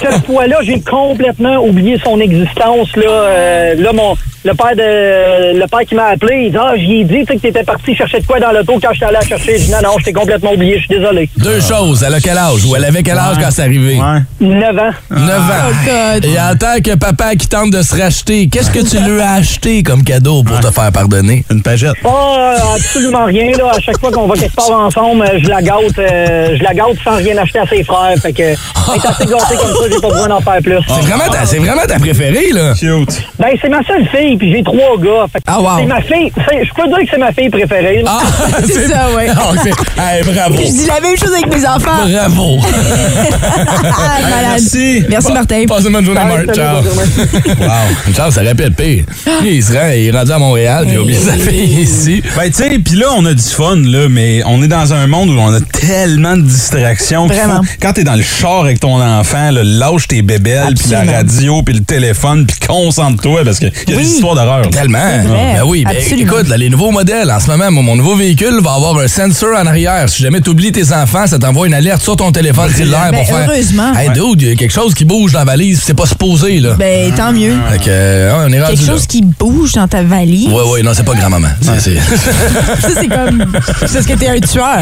[0.00, 2.94] Cette fois-là, j'ai complètement oublié son existence.
[2.96, 6.72] Là, Euh, là mon, le père de le père qui m'a appelé, il dit Ah,
[6.76, 9.12] j'y ai dit tu sais, que t'étais parti chercher de quoi dans l'auto quand allé
[9.12, 9.58] la chercher.
[9.58, 11.28] Je dis non, non, je t'ai complètement oublié, je suis désolé.
[11.38, 12.02] Deux choses.
[12.06, 12.64] Elle a quel âge?
[12.64, 13.96] Ou elle avait quel âge quand c'est arrivé?
[13.96, 14.20] Ouais.
[14.40, 14.90] 9 ans.
[15.10, 16.14] 9 ans.
[16.14, 16.24] God.
[16.24, 19.32] Et en tant que papa qui tente de se racheter, qu'est-ce que tu lui as
[19.34, 21.44] acheté comme cadeau pour te faire pardonner?
[21.50, 22.00] Une pagette.
[22.02, 23.52] Pas euh, absolument rien.
[23.56, 23.72] Là.
[23.76, 26.96] À chaque fois qu'on va quelque part ensemble, je la gâte, euh, je la gâte
[27.02, 28.14] sans rien acheter à ses frères.
[28.20, 28.54] Fait que elle
[28.96, 30.78] est assez gâtée comme ça, j'ai pas besoin d'en faire plus.
[30.88, 32.74] C'est vraiment, ta- c'est vraiment ta préférée, là.
[32.78, 33.22] Cute.
[33.38, 35.26] Ben, c'est ma seule fille, puis j'ai trois gars.
[35.32, 35.68] Fait que Ah, wow.
[35.78, 36.32] C'est ma fille.
[36.36, 38.02] Je peux dire que c'est ma fille préférée.
[38.02, 38.18] là.
[38.20, 39.26] Ah, C'est ça, ouais.
[39.98, 40.56] Ah, Hey, bravo.
[40.56, 42.06] Je dis la même chose avec mes enfants.
[42.06, 42.58] Bravo.
[42.84, 44.44] Ah, malade.
[44.50, 45.04] Merci.
[45.08, 45.64] Merci, Martin.
[45.68, 46.54] Passe une bonne journée, Marc.
[46.54, 46.82] Ciao.
[46.82, 48.12] Wow.
[48.16, 49.04] Chance, ça être pire.
[49.44, 52.22] Il se rend, il est rendu à Montréal, puis il a oublié sa fille ici.
[52.36, 55.06] Ben, tu sais, puis là, on a du fun, là, mais on est dans un
[55.06, 57.26] monde où on a tellement de distractions.
[57.28, 57.62] qu'il Vraiment.
[57.62, 61.02] faut- quand t'es dans le char avec ton enfant, là, lâche tes bébelles, puis la
[61.04, 64.02] radio, puis le téléphone, puis concentre-toi, parce qu'il y a Oui.
[64.04, 64.68] des histoires d'horreur.
[64.70, 64.98] Tellement.
[64.98, 66.32] Ben oui, ben, Absolument.
[66.32, 69.08] écoute, là, les nouveaux modèles, en ce moment, mon, mon nouveau véhicule va avoir un
[69.08, 70.08] sensor en arrière.
[70.08, 73.18] Si jamais tu oublies tes enfants, ça t'envoie une alerte sur ton téléphone cellulaire Ben,
[73.18, 73.48] pour faire.
[73.50, 73.92] heureusement.
[73.94, 76.60] Hey, dude, il y a quelque chose qui bouge dans la valise, c'est pas supposé,
[76.60, 76.74] là.
[76.74, 77.54] Ben, tant mieux.
[77.70, 78.92] Fait que, euh, on est rendu Quelque là.
[78.92, 80.48] chose qui bouge dans ta valise?
[80.48, 81.48] Ouais, ouais, non, c'est pas grand-maman.
[81.60, 83.44] C'est- c'est- Ça, c'est comme.
[83.86, 84.78] C'est parce que t'es un tueur.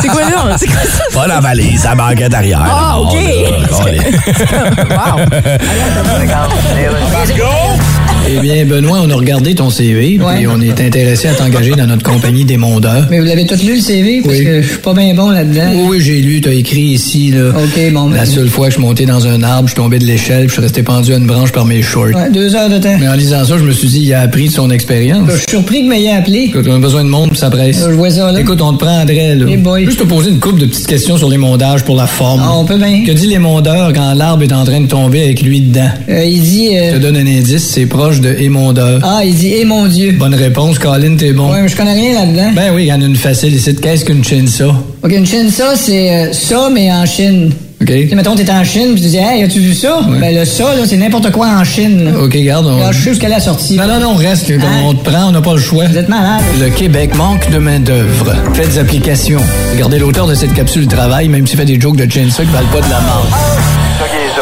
[0.00, 0.56] C'est quoi là?
[0.58, 1.04] C'est quoi ça?
[1.12, 2.62] pas la valise, la banquette arrière.
[2.64, 3.14] Ah, Bon, OK.
[3.14, 5.26] là, wow.
[8.28, 11.86] Eh bien, Benoît, on a regardé ton CV, puis on est intéressé à t'engager dans
[11.86, 13.06] notre compagnie des mondeurs.
[13.10, 14.20] Mais vous l'avez tout lu le CV?
[14.24, 14.44] Parce Oui.
[14.44, 15.70] que je suis pas bien bon là-dedans.
[15.74, 17.50] Oui, oui, j'ai lu, t'as écrit ici, là.
[17.50, 18.08] OK, bon.
[18.10, 20.04] ben, La seule fois que je suis monté dans un arbre, je suis tombé de
[20.04, 22.06] l'échelle, puis je suis resté pendu à une branche par mes shorts.
[22.14, 22.96] ouais, deux heures de temps.
[22.98, 25.28] Mais en lisant ça, je me suis dit, il a appris de son expérience.
[25.30, 26.46] Je suis surpris que m'ayez appelé.
[26.48, 27.78] Écoute, on a besoin de monde, ça presse.
[27.88, 28.40] Je vois ça là.
[28.40, 29.46] Écoute, on te prendrait, là.
[29.48, 29.84] Eh boy.
[29.84, 32.40] Juste te poser une couple de petites questions sur les mondages pour la forme.
[32.42, 33.04] Ah, on peut bien.
[33.06, 35.90] Que dit les mondeurs quand l'arbre est en train de tomber avec lui dedans?
[36.08, 36.70] Euh, il dit.
[36.72, 39.00] Je euh, te donne un indice, c'est proche de émondeur.
[39.02, 40.12] Ah, il dit, eh mon Dieu.
[40.18, 41.50] Bonne réponse, Colin, t'es bon.
[41.52, 42.52] Ouais, mais je connais rien là-dedans.
[42.54, 43.74] Ben oui, il y en a une facile ici.
[43.74, 44.66] Qu'est-ce qu'une chinsa?
[45.02, 47.52] OK, une Chine, ça, c'est euh, ça, mais en Chine.
[47.80, 47.86] OK?
[47.88, 50.00] Tu sais, mettons, t'es en Chine, puis tu dis, hey, as-tu vu ça?
[50.20, 52.04] Ben, le ça, là, c'est n'importe quoi en Chine.
[52.06, 52.22] là.
[52.22, 52.66] OK, garde.
[52.66, 52.78] On...
[52.78, 53.74] Là, je sais ce qu'elle a sorti.
[53.76, 54.50] Non, non, non, reste.
[54.50, 54.58] Hein?
[54.84, 55.84] On te prend, on n'a pas le choix.
[55.84, 56.42] Vous êtes malade.
[56.60, 58.32] Le Québec manque de main-d'œuvre.
[58.54, 59.40] Faites application.
[59.74, 62.66] Regardez l'auteur de cette capsule travail, même s'il fait des jokes de Chainsaw qui valent
[62.72, 63.55] pas de la marge.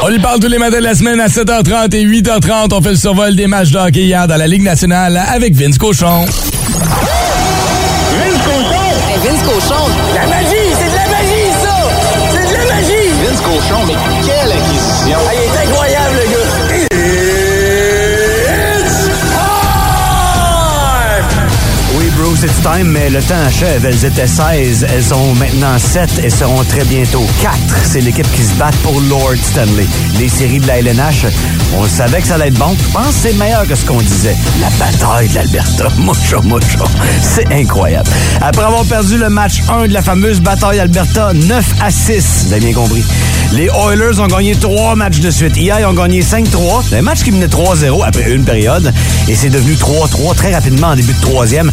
[0.07, 2.75] On lui parle tous les matins de la semaine à 7h30 et 8h30.
[2.75, 5.79] On fait le survol des matchs de hockey hier dans la Ligue nationale avec Vince
[5.79, 6.27] Cochon.
[22.85, 23.85] Mais le temps achève.
[23.85, 27.55] Elles étaient 16, elles sont maintenant 7 et seront très bientôt 4.
[27.85, 29.87] C'est l'équipe qui se bat pour Lord Stanley.
[30.19, 31.27] Les séries de la LNH,
[31.77, 32.75] on savait que ça allait être bon.
[32.79, 34.37] Je pense que c'est meilleur que ce qu'on disait.
[34.61, 36.85] La bataille de l'Alberta, mucho, mucho.
[37.21, 38.09] C'est incroyable.
[38.41, 42.53] Après avoir perdu le match 1 de la fameuse bataille d'Alberta, 9 à 6, vous
[42.53, 43.05] avez bien compris.
[43.53, 45.57] Les Oilers ont gagné trois matchs de suite.
[45.57, 46.95] Hier, ils ont gagné 5-3.
[46.95, 48.93] Un match qui menait 3-0 après une période.
[49.29, 51.71] Et c'est devenu 3-3 très rapidement en début de troisième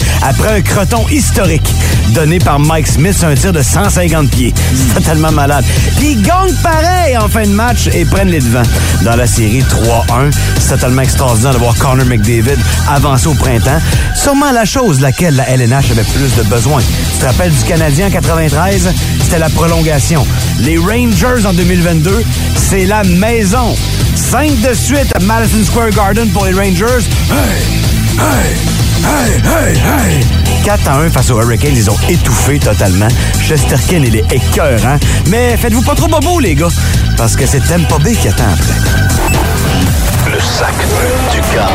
[0.48, 1.68] un croton historique
[2.14, 4.54] donné par Mike Smith un tir de 150 pieds.
[4.76, 5.64] C'est totalement malade.
[5.98, 8.64] Puis ils gagnent pareil en fin de match et prennent les devants.
[9.04, 12.58] Dans la série 3-1, c'est totalement extraordinaire de voir Connor McDavid
[12.90, 13.80] avancer au printemps.
[14.16, 16.82] Sûrement la chose laquelle la LNH avait plus de besoin.
[16.82, 18.94] Tu te rappelles du Canadien en 93?
[19.24, 20.26] C'était la prolongation.
[20.60, 22.24] Les Rangers en 2022,
[22.56, 23.76] c'est la maison.
[24.16, 27.06] 5 de suite à Madison Square Garden pour les Rangers.
[27.30, 28.20] Hey!
[28.20, 28.81] Hey!
[29.04, 29.42] Hey!
[29.44, 29.76] Hey!
[29.78, 30.26] Hey!
[30.64, 33.08] 4 à 1 face aux Hurricanes, ils ont étouffé totalement.
[33.42, 34.98] Chesterkin, il est écœurant.
[35.30, 36.68] Mais faites-vous pas trop bobo, les gars,
[37.18, 40.32] parce que c'est Tampa Bay qui attend après.
[40.32, 40.88] Le sacre
[41.32, 41.70] du car.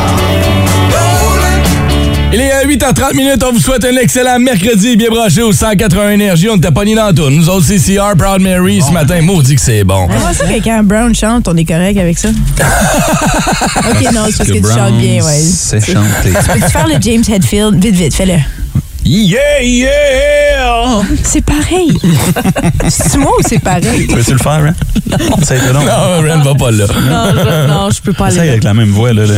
[2.69, 3.43] Il est à 8h30 minutes.
[3.47, 6.49] On vous souhaite un excellent mercredi bien branché au 181 Énergie.
[6.49, 7.29] On t'a pas ni dans tout.
[7.29, 10.07] Nous autres, CCR, Proud Mary, ce matin, maudit que c'est bon.
[10.07, 12.29] Moi, ça, que quand Brown chante, on est correct avec ça?
[13.89, 15.39] ok, non, c'est parce que, tu chantes bien, ouais.
[15.39, 16.33] C'est chanté.
[16.53, 17.81] Peux-tu faire le James Hetfield?
[17.81, 18.33] Vite, vite, fais-le.
[19.09, 21.01] Yeah, yeah!
[21.23, 21.97] C'est pareil.
[22.89, 24.05] c'est moi ou c'est pareil?
[24.07, 24.73] Peux-tu le faire, Ren?
[25.09, 25.37] Non.
[25.43, 25.79] Ça a été long.
[25.81, 26.85] Non, Ren va pas là.
[27.09, 28.49] Non, je, non, je peux pas Ça aller.
[28.49, 29.25] avec la même voix, là.
[29.25, 29.35] là.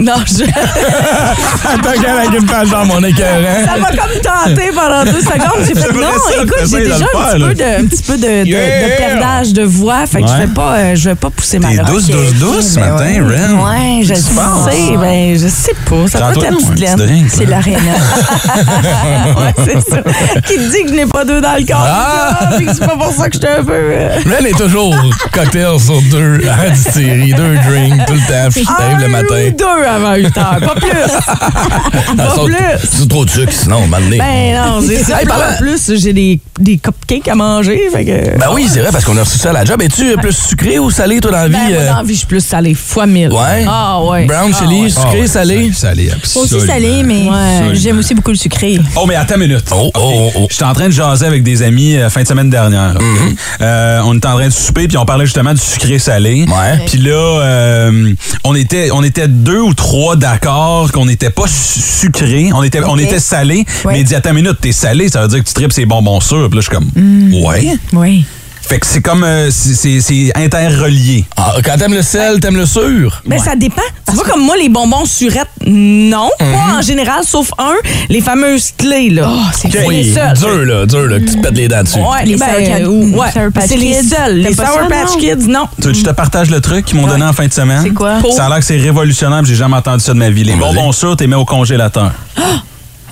[0.00, 0.44] Non, je...
[1.68, 3.66] Attends qu'elle avec une page dans mon écœurant.
[3.66, 5.66] Ça m'a comme tenté pendant deux secondes.
[5.66, 8.02] J'ai fait non, ça, écoute, j'ai de déjà un faire, petit, peu de, un petit
[8.04, 10.06] peu de, de, de perdage de voix.
[10.06, 10.40] Fait que je Ouais.
[10.46, 11.86] vais pas, euh, je vais pas pousser ma T'es langue.
[11.88, 13.36] douce, douce, douce ce Ben matin, ouais.
[13.36, 13.64] Ren.
[13.98, 14.96] Ouais, je sais.
[14.98, 16.06] Ben, je sais pas.
[16.08, 17.28] Ça doit être la petite petit laine.
[17.28, 17.50] C'est là.
[17.56, 17.78] l'aréna.
[19.40, 20.02] ouais, c'est ça.
[20.46, 21.84] Qui te dit que je n'ai pas deux dans le corps.
[21.86, 22.50] Ah!
[22.56, 23.72] Puis c'est pas pour ça que j'étais un peu.
[23.72, 24.94] euh, Ren est toujours
[25.32, 28.48] cocktail sur deux à distillerie, deux drinks tout le temps.
[28.52, 29.34] Puis t'arrives le matin.
[29.48, 30.88] ou deux avant 8 heures, pas plus.
[32.20, 32.88] Ah, pas plus.
[32.90, 34.18] C'est trop de sucre, sinon, on m'a donné.
[34.18, 35.20] Ben non, c'est ça.
[35.20, 37.80] Hey, En plus, j'ai des, des cupcakes à manger.
[37.92, 38.38] Fait que...
[38.38, 39.80] Ben oui, c'est vrai, parce qu'on a reçu ça à la job.
[39.82, 41.52] Es-tu plus sucré ou salé, toi, dans la vie?
[41.54, 41.88] Ben, moi, euh?
[41.90, 43.30] dans la vie, je suis plus salé fois mille.
[43.32, 43.64] Ouais?
[43.68, 44.24] Ah, ouais.
[44.26, 44.90] Brown, Ah, chili, ouais.
[44.90, 45.70] sucré, salé?
[45.72, 46.66] Salé, Aussi absolument.
[46.66, 48.67] salé, mais j'aime aussi beaucoup le sucré.
[48.96, 49.64] Oh, mais attends une minute.
[49.70, 50.46] Oh, oh, oh, oh.
[50.50, 52.94] J'étais en train de jaser avec des amis euh, fin de semaine dernière.
[52.94, 53.36] Mm-hmm.
[53.62, 56.44] Euh, on était en train de souper, puis on parlait justement du sucré-salé.
[56.48, 56.84] Ouais.
[56.86, 57.12] Puis là,
[57.42, 58.12] euh,
[58.44, 62.80] on, était, on était deux ou trois d'accord qu'on n'était pas su- sucré, on était,
[62.84, 63.64] on était salé.
[63.84, 63.92] Ouais.
[63.94, 65.86] Mais il dit, attends une minute, t'es salé, ça veut dire que tu tripes ces
[65.86, 66.48] bonbons sûrs.
[66.50, 67.34] Puis là, je suis comme, Mm.
[67.44, 67.76] ouais.
[67.92, 68.24] Oui.
[68.68, 71.24] Fait que c'est comme, euh, c'est- c'est c'est interrelié.
[71.38, 73.22] Ah, quand t'aimes le sel, t'aimes le sûr?
[73.24, 73.80] Ben, ça dépend.
[74.06, 76.28] Tu vois, comme moi, les bonbons surettes, non.
[76.38, 77.72] Pas en général, sauf un,
[78.10, 79.26] les fameuses clés, là.
[79.32, 80.36] Oh, c'est Oui, les seuls.
[80.36, 81.98] dur, là, dur, là, que tu te pètes les dents dessus.
[81.98, 84.08] Ouais, Les ben, Sour Cat- euh, ouais, Sour Patch c'est les Kids.
[84.08, 84.34] seuls.
[84.36, 85.18] Les T'aimes pas Sour ça, Patch non?
[85.18, 85.64] Kids, non.
[85.80, 87.80] Tu veux que je te partage le truc qu'ils m'ont donné en fin de semaine?
[87.82, 88.18] C'est quoi?
[88.36, 90.44] Ça a l'air que c'est révolutionnaire, puis j'ai jamais entendu ça de ma vie.
[90.44, 92.12] Les bonbons sûrs, t'es mis au congélateur.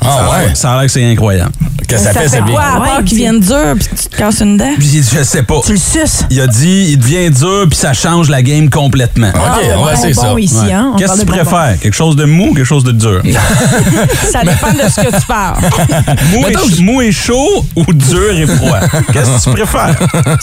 [0.08, 0.54] Ah ouais?
[0.54, 1.52] Ça a l'air que c'est incroyable.
[1.88, 2.58] Que ça, fait, c'est bien.
[2.58, 4.72] à part dis- viennent durs puis que tu te casses une dent?
[4.76, 5.60] Puis il dit, je sais pas.
[5.64, 6.24] Tu le suces.
[6.30, 9.28] Il a dit, il devient dur, puis ça change la game complètement.
[9.28, 10.34] OK, on va essayer ça.
[10.36, 10.72] Ici, Ouais.
[10.72, 10.90] hein?
[10.94, 11.76] on Qu'est-ce que tu préfères?
[11.80, 13.22] Quelque chose de mou ou quelque chose de dur?
[14.32, 15.60] Ça dépend de ce que tu parles.
[16.32, 18.80] mou, et, mou et chaud ou dur et froid?
[19.12, 19.96] Qu'est-ce que tu préfères?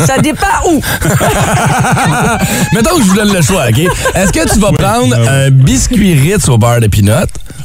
[0.05, 0.82] Ça dépend où.
[2.74, 3.80] Mettons que je vous donne le choix, OK?
[4.16, 7.11] Est-ce que tu vas prendre un biscuit Ritz au beurre de pinot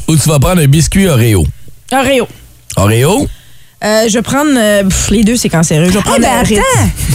[0.09, 1.47] ou tu vas prendre un biscuit Oreo?
[1.91, 2.29] Oreo.
[2.77, 3.27] Oreo?
[3.85, 4.51] Euh, je vais prendre.
[4.57, 5.85] euh, pff, les deux, c'est cancéreux.
[5.87, 6.59] Je vais prendre Eh ben, un Ritz.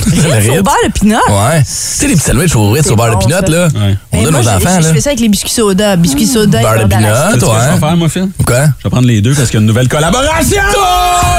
[0.05, 0.61] Ritz au Ritz.
[0.63, 1.15] beurre de pinot.
[1.29, 1.59] Ouais.
[1.59, 3.51] Tu sais, les petits sandwichs au Ritz au beurre bon, de pinot, ça.
[3.51, 3.95] là, Ouais.
[4.13, 4.93] on Eh, donne moi, aux je- enfants, je, là.
[4.93, 5.95] fais ça avec les biscuits soda.
[5.97, 7.09] Biscuits soda et Beurre de beurre d'arachide.
[7.09, 7.73] pinot, Sais-tu ce toi, que je hein?
[7.73, 8.27] vais faire, moi, Phil?
[8.45, 8.59] Quoi?
[8.79, 10.61] Je vais prendre les deux parce qu'il y a une nouvelle collaboration!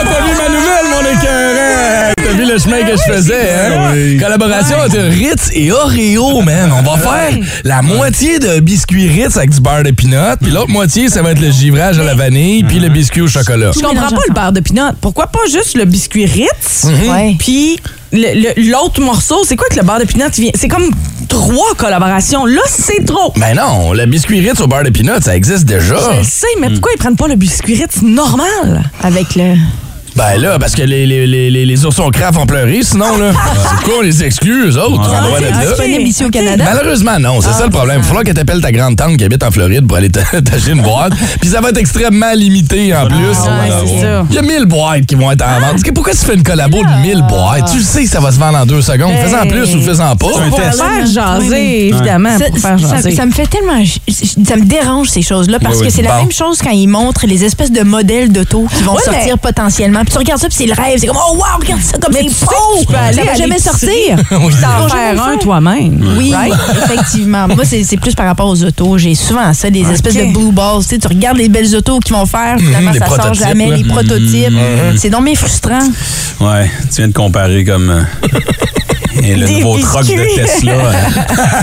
[0.04, 2.12] T'as vu ma nouvelle, mon écœurant?
[2.16, 3.90] T'as vu le chemin que je faisais, hein?
[3.92, 4.18] Oui.
[4.18, 6.70] Collaboration entre Ritz et Oreo, man.
[6.72, 10.70] On va faire la moitié de biscuit Ritz avec du beurre de pinot, puis l'autre
[10.70, 13.70] moitié, ça va être le givrage à la vanille, puis le biscuit au chocolat.
[13.74, 14.92] Je comprends pas le beurre de pinot.
[15.14, 16.86] Pourquoi pas juste le biscuit Ritz?
[17.08, 17.36] Ouais.
[17.38, 17.78] Puis
[18.56, 20.50] l'autre morceau, c'est quoi que le beurre de pinot vient?
[20.56, 20.90] C'est comme
[21.28, 22.46] trois collaborations.
[22.46, 23.32] Là, c'est trop.
[23.36, 25.94] Ben non, le biscuit Ritz au beurre de pinot, ça existe déjà.
[26.14, 28.90] Je le sais, mais pourquoi ils prennent pas le biscuit Ritz normal?
[29.04, 29.54] Avec le.
[30.16, 33.32] Ben là, parce que les, les, les, les, les oursons craft ont pleuré, sinon, là.
[33.78, 35.10] C'est quoi, on les exclut, eux autres?
[35.12, 35.66] On C'est être là.
[35.66, 36.64] disponible ici au Canada.
[36.72, 37.40] Malheureusement, non.
[37.40, 37.96] C'est ça le problème.
[37.98, 40.10] Il va falloir que tu appelles ta grande tante qui habite en Floride pour aller
[40.10, 41.14] t'acheter une boîte.
[41.40, 43.16] Puis ça va être extrêmement limité en plus.
[43.16, 43.34] Ouais,
[43.86, 44.24] c'est ça.
[44.30, 45.82] Il y a 1000 boîtes qui vont être en vente.
[45.92, 47.70] Pourquoi tu fais une collabo de 1000 boîtes?
[47.72, 49.12] Tu le sais que ça va se vendre en deux secondes.
[49.24, 50.26] Fais-en plus ou fais-en pas.
[50.28, 52.38] Pour faire jaser, évidemment.
[52.38, 53.10] Pour faire jaser.
[53.16, 53.82] ça me fait tellement.
[54.08, 55.86] Ça me dérange ces choses-là parce Oui, oui.
[55.88, 58.94] que c'est la même chose quand ils montrent les espèces de modèles d'auto qui vont
[58.94, 60.02] Ouais, sortir potentiellement.
[60.04, 60.98] Puis tu regardes ça, puis c'est le rêve.
[60.98, 63.58] C'est comme, oh wow, regarde ça comme c'est que tu peux aller Ça va jamais
[63.58, 64.16] sortir.
[64.44, 65.38] Oui, T'en faire un faire.
[65.40, 66.14] toi-même.
[66.18, 66.52] Oui, Right?
[66.84, 67.46] effectivement.
[67.48, 68.98] Moi, c'est c'est plus par rapport aux autos.
[68.98, 70.82] J'ai souvent ça, des espèces de blue balls.
[70.82, 73.70] Tu, sais, tu regardes les belles autos qu'ils vont faire, finalement, les ça sort jamais,
[73.70, 73.76] là.
[73.76, 74.52] les prototypes.
[74.96, 75.78] C'est donc bien frustrant.
[76.40, 78.02] Ouais, tu viens de comparer comme euh,
[79.26, 80.34] et le Des nouveau truck de.
[80.34, 80.92] Tesla euh,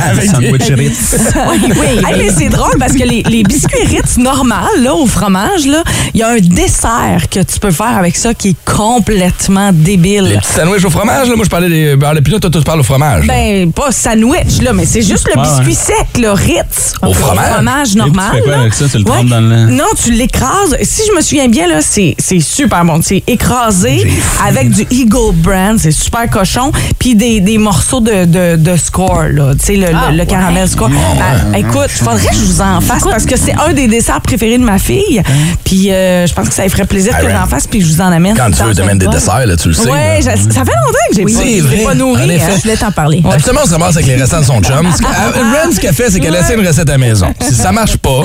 [0.12, 1.16] avec sandwich Ritz.
[1.50, 2.04] Oui, oui.
[2.08, 5.84] Hey, mais c'est drôle parce que les, les biscuits Ritz normales, là, au fromage, là,
[6.14, 10.24] il y a un dessert que tu peux faire avec ça qui est complètement débile.
[10.26, 12.62] Les petits sandwichs au fromage, là, moi je parlais des beurre de pinot, toi tu
[12.62, 13.28] parles au fromage.
[13.28, 16.94] Ben, pas sandwich, là, mais c'est juste le biscuit sec, le Ritz.
[17.02, 17.54] Au fromage?
[17.54, 18.26] fromage Et normal.
[18.32, 18.60] tu fais quoi là.
[18.62, 18.86] avec ça?
[18.90, 19.24] Tu le Ouais.
[19.26, 19.66] dans le...
[19.68, 20.78] Non, tu l'écrases.
[20.84, 23.02] Si je me souviens bien, là, c'est c'est super bon.
[23.04, 24.08] C'est écrasé
[24.46, 25.78] avec du Eagle Brand.
[25.78, 26.72] C'est super cochon.
[27.00, 29.54] Puis des, des morceaux de, de, de score, là.
[29.60, 30.26] Tu sais, le, Ah, le- le ouais.
[30.28, 30.90] caramel score.
[30.90, 34.58] Ben, écoute, faudrait que je vous en fasse parce que c'est un des desserts préférés
[34.58, 35.22] de ma fille.
[35.64, 37.50] Puis euh, je pense que ça lui ferait plaisir que Ah, j'en ouais.
[37.50, 38.36] fasse puis que je vous en amène.
[38.38, 39.90] Quand tu veux, t'amènes des desserts, là, tu le sais.
[39.90, 42.36] Ouais, ça fait longtemps que j'ai Oui, pas, nourri.
[42.36, 42.50] Hein.
[42.56, 43.22] Je voulais t'en parler.
[43.30, 44.88] Habituellement, on se ramasse avec les restants de son chum.
[44.88, 47.28] Que- euh, Ren, ce qu'elle fait, c'est qu'elle essaie une recette à la maison.
[47.42, 48.22] Si ça marche pas,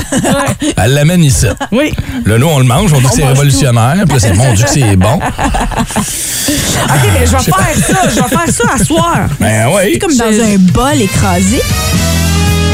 [0.77, 1.47] elle l'amène ici.
[1.73, 1.93] Oui.
[2.25, 4.05] Là, nous, on le mange, on dit que c'est révolutionnaire.
[4.09, 5.15] Puis c'est mon Dieu que c'est bon.
[6.89, 8.09] OK, mais je vais faire ça.
[8.09, 9.06] Je vais faire ça à soir.
[9.41, 9.91] Ben oui.
[9.95, 11.61] C'est comme dans un bol écrasé.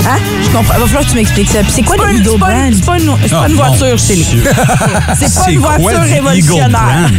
[0.04, 0.16] Hein?
[0.42, 0.74] Je comprends.
[0.76, 1.60] Il va falloir que tu m'expliques ça.
[1.60, 2.50] Puis c'est quoi le une- Brand?
[2.74, 4.16] c'est pas une, c'est pas Ah, une mon voiture chez.
[5.16, 7.10] C'est pas une quoi voiture révolutionnaire.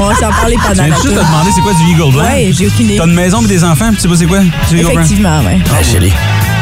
[0.00, 1.82] On va s'en parler Je pendant viens la juste de te demander c'est quoi du
[1.90, 2.24] Eagle Brand?
[2.26, 2.96] Ouais, j'ai aucune idée.
[2.98, 4.38] T'as une maison et des enfants, puis tu sais pas c'est quoi?
[4.38, 4.46] Du
[4.78, 4.94] Eagle Brand?
[4.98, 5.58] Effectivement, ouais.
[5.76, 6.12] Hey, chérie,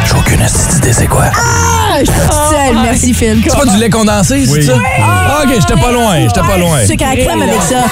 [0.07, 0.41] j'ai aucune
[0.78, 1.24] idée, c'est quoi?
[1.34, 2.20] Ah, je suis
[2.51, 2.76] seule.
[2.82, 3.43] Merci, Phil.
[3.47, 4.64] C'est pas du lait condensé, c'est Oui.
[4.64, 4.72] ça?
[5.03, 6.86] Ah, ok, j'étais pas loin, j'étais pas loin.
[6.86, 7.84] Sucre à la crème avec ça.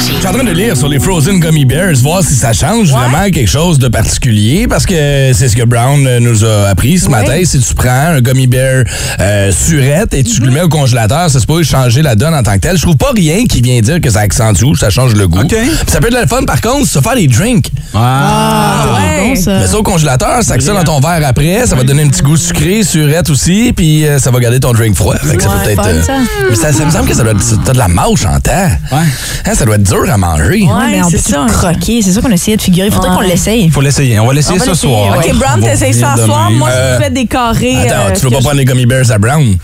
[0.00, 2.90] Je suis en train de lire sur les Frozen Gummy Bears, voir si ça change
[2.90, 4.94] vraiment quelque chose de particulier, parce que
[5.34, 7.38] c'est ce que Brown euh, nous a appris ce matin.
[7.44, 8.84] Si tu prends un Gummy Bear
[9.20, 12.42] euh, surette et tu le mets au congélateur, ça se peut changer la donne en
[12.42, 12.76] tant que tel.
[12.76, 15.40] Je trouve pas rien qui vient dire que ça accentue ou ça change le goût.
[15.40, 15.48] OK.
[15.48, 17.70] Puis ça peut être le fun, par contre, se faire des drinks.
[17.94, 18.96] Ah!
[18.98, 19.28] Ouais.
[19.34, 19.58] Bon, ça.
[19.60, 22.08] Mets ça au congélateur, sac ça dans ton verre après, ça va te donner un
[22.08, 25.16] petit goût sucré, surette aussi, puis euh, ça va garder ton drink froid.
[25.16, 25.82] Fait que ça Ouais, peut être.
[25.82, 26.12] fun, euh, ça.
[26.48, 27.64] mais ça, ça me semble que ça doit être.
[27.64, 28.70] T'as de la mâche en temps.
[28.92, 28.98] Ouais.
[29.46, 30.62] Hein, ça doit être dur à manger.
[30.62, 31.46] Ouais, mais on c'est tout ça.
[31.48, 32.00] croquer.
[32.02, 32.90] C'est ça qu'on essayait de figurer.
[32.90, 33.16] Faudrait Ouais.
[33.16, 33.70] qu'on l'essaye.
[33.70, 34.18] Faut l'essayer.
[34.20, 35.16] On va l'essayer ce soir.
[35.18, 36.50] OK, Brown, t'essayes ça revenir soir.
[36.50, 37.76] Moi, Euh, je fais des carrés.
[37.86, 39.56] Attends, euh, tu veux pas prendre les gummy bears à Brown?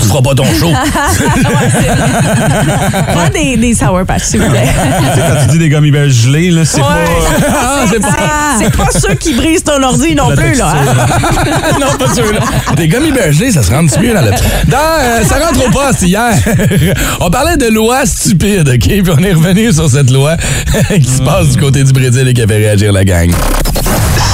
[0.00, 0.70] tu feras pas ton show.
[3.12, 4.66] Prends des, des Sour Patch, s'il vous plaît.
[5.16, 6.98] Quand tu dis des gummy bears gelés, là, c'est pas...
[7.56, 8.08] Ah, c'est pas.
[8.58, 10.72] C'est pas ceux qui brisent ton ordi non plus, là.
[10.74, 11.76] hein?
[11.80, 12.24] non, pas sûr.
[12.32, 12.40] Là.
[12.76, 14.30] Des gummy bears gelés, ça se rend mieux dans le.
[14.68, 16.32] Dans, euh, ça rentre au poste hier.
[17.20, 18.78] on parlait de loi stupide, OK?
[18.86, 20.36] Puis on est revenu sur cette loi
[20.94, 23.30] qui se passe du côté du Brésil et qui a fait réagir la gang?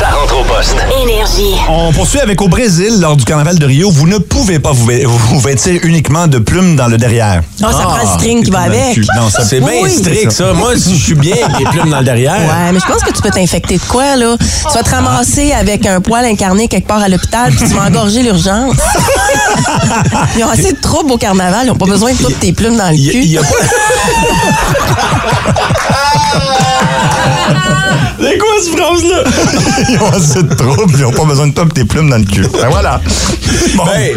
[0.01, 0.77] Ça rentre au poste.
[1.03, 1.55] Énergie.
[1.69, 4.87] On poursuit avec au Brésil, lors du carnaval de Rio, vous ne pouvez pas vous,
[4.87, 7.43] vê- vous vêtir uniquement de plumes dans le derrière.
[7.63, 8.97] Ah, ça prend le string qui va avec.
[9.15, 9.91] Non, ça- C'est bien Oui.
[9.95, 10.55] strict, ça.
[10.55, 12.33] Moi, je suis bien avec les plumes dans le derrière.
[12.39, 14.37] Ouais, mais je pense que tu peux t'infecter de quoi, là?
[14.39, 17.85] Tu vas te ramasser avec un poil incarné quelque part à l'hôpital, puis tu vas
[17.87, 18.77] engorger l'urgence.
[20.39, 22.77] Ils ont assez de troubles au carnaval, ils n'ont pas besoin de toutes tes plumes
[22.77, 23.19] dans le Il y a- cul.
[23.23, 23.49] il y a pas...
[28.21, 29.25] C'est quoi cette phrase-là?
[29.89, 32.25] ils ont assez de troubles, ils n'ont pas besoin de toi tes plumes dans le
[32.25, 32.43] cul.
[32.53, 33.01] Ben voilà.
[33.77, 33.85] Bon.
[33.85, 34.17] Ben,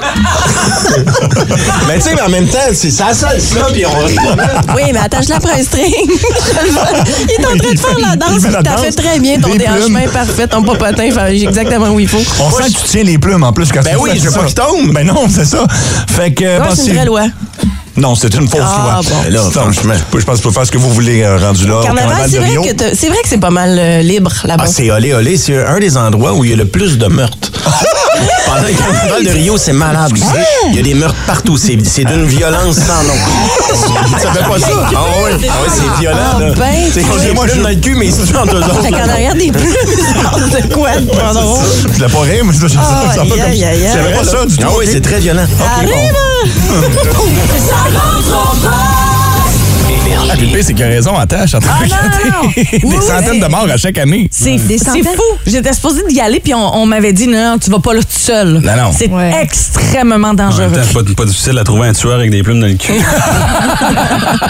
[1.88, 4.76] mais tu sais, mais en même temps, c'est ça, ça, ça, puis on...
[4.76, 5.94] Oui, mais attache-la après un string.
[6.08, 8.82] il est en train de faire la danse, Il la t'as danse.
[8.86, 12.22] fait très bien, ton déhanchement parfait, ton popotin exactement où il faut.
[12.40, 13.72] On sent que tu tiens les plumes en plus.
[13.72, 14.94] Quand Ben tu oui, fais je veux pas qu'ils tombent.
[14.94, 15.66] Ben non, c'est ça.
[16.10, 16.44] Fait que.
[16.44, 17.24] Ouais, c'est une vraie loi.
[17.96, 19.02] Non, c'est une fausse Ah, loi.
[19.04, 19.30] bon.
[19.32, 19.94] Là, franchement.
[20.14, 21.82] Je pense que tu peux faire ce que vous voulez euh, rendu là.
[21.84, 24.64] Carnaval, c'est de vrai, que c'est vrai que c'est pas mal euh, libre là-bas.
[24.66, 27.06] Ah, c'est olé olé, c'est un des endroits où il y a le plus de
[27.08, 27.52] meurtres.
[28.46, 30.12] Pendant le carnaval de Rio, c'est malade.
[30.14, 30.28] tu sais.
[30.70, 31.58] Il y a des meurtres partout.
[31.58, 33.14] C'est c'est d'une violence sans nom.
[34.20, 34.68] Ça fait pas ça?
[34.72, 36.18] Ah oui, ah ouais, c'est violent.
[36.36, 36.52] Ah, là.
[36.56, 37.16] ben, C'est toi.
[37.24, 38.82] j'ai moi dans le cul, mais ils se tuent entre eux autres.
[38.82, 39.66] Fait qu'en arrière des plumes,
[40.52, 41.60] c'est quoi de pas drôle?
[41.96, 44.00] Je l'ai pas rire, mais ça, je Ah, ça va comme aïe, aïe, aïe, C'est
[44.00, 44.66] vrai ça du tout.
[44.68, 45.46] Ah oui, c'est très violent.
[47.58, 48.93] Ça rentre
[50.30, 51.16] ah, puis le pire, c'est qu'il a raison.
[51.18, 52.30] Attends, je suis en train de Ah, regarder.
[52.84, 52.90] non.
[52.90, 54.28] Des centaines de morts à chaque année.
[54.32, 55.04] C'est centaines?
[55.04, 55.22] fou.
[55.46, 58.02] J'étais supposée d'y aller, puis on, on m'avait dit non, non, tu vas pas là
[58.02, 58.60] tout seul.
[58.64, 58.92] Non, non.
[58.98, 59.32] C'est Ouais.
[59.42, 60.72] extrêmement En dangereux.
[60.84, 62.94] c'est pas, pas difficile à trouver un tueur avec des plumes dans le cul.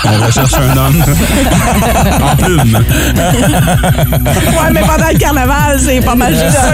[0.05, 1.03] On recherche un homme
[2.31, 2.77] en plumes.
[2.77, 6.71] ouais, mais pendant le carnaval, c'est pas mal juste ça.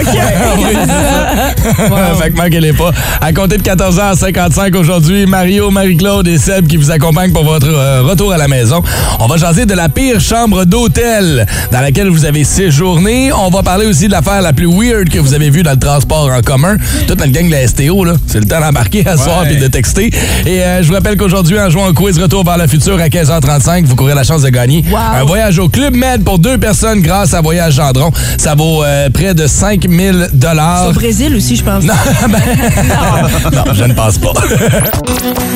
[2.20, 2.90] fait que manquez-les pas.
[3.20, 8.02] À compter de 14h55 aujourd'hui, Mario, Marie-Claude et Seb qui vous accompagnent pour votre euh,
[8.02, 8.79] retour à la maison.
[9.18, 13.32] On va jaser de la pire chambre d'hôtel dans laquelle vous avez séjourné.
[13.32, 15.78] On va parler aussi de l'affaire la plus weird que vous avez vue dans le
[15.78, 16.76] transport en commun.
[17.06, 18.14] Toute notre gang de la STO, là.
[18.26, 19.54] C'est le temps d'embarquer à soir Ouais.
[19.54, 20.10] et de texter.
[20.46, 23.08] Et euh, je vous rappelle qu'aujourd'hui, en jouant au quiz Retour vers le futur à
[23.08, 27.00] 15h35, vous courez la chance de gagner un voyage au Club Med pour deux personnes
[27.00, 28.10] grâce à Voyage Gendron.
[28.38, 30.88] Ça vaut euh, près de 5000 dollars.
[30.88, 31.84] Au Brésil aussi, je pense.
[31.84, 31.94] Non,
[32.28, 32.38] ben,
[33.52, 34.32] non, je ne pense pas.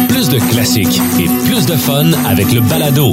[0.09, 3.13] Plus de classiques et plus de fun avec le balado,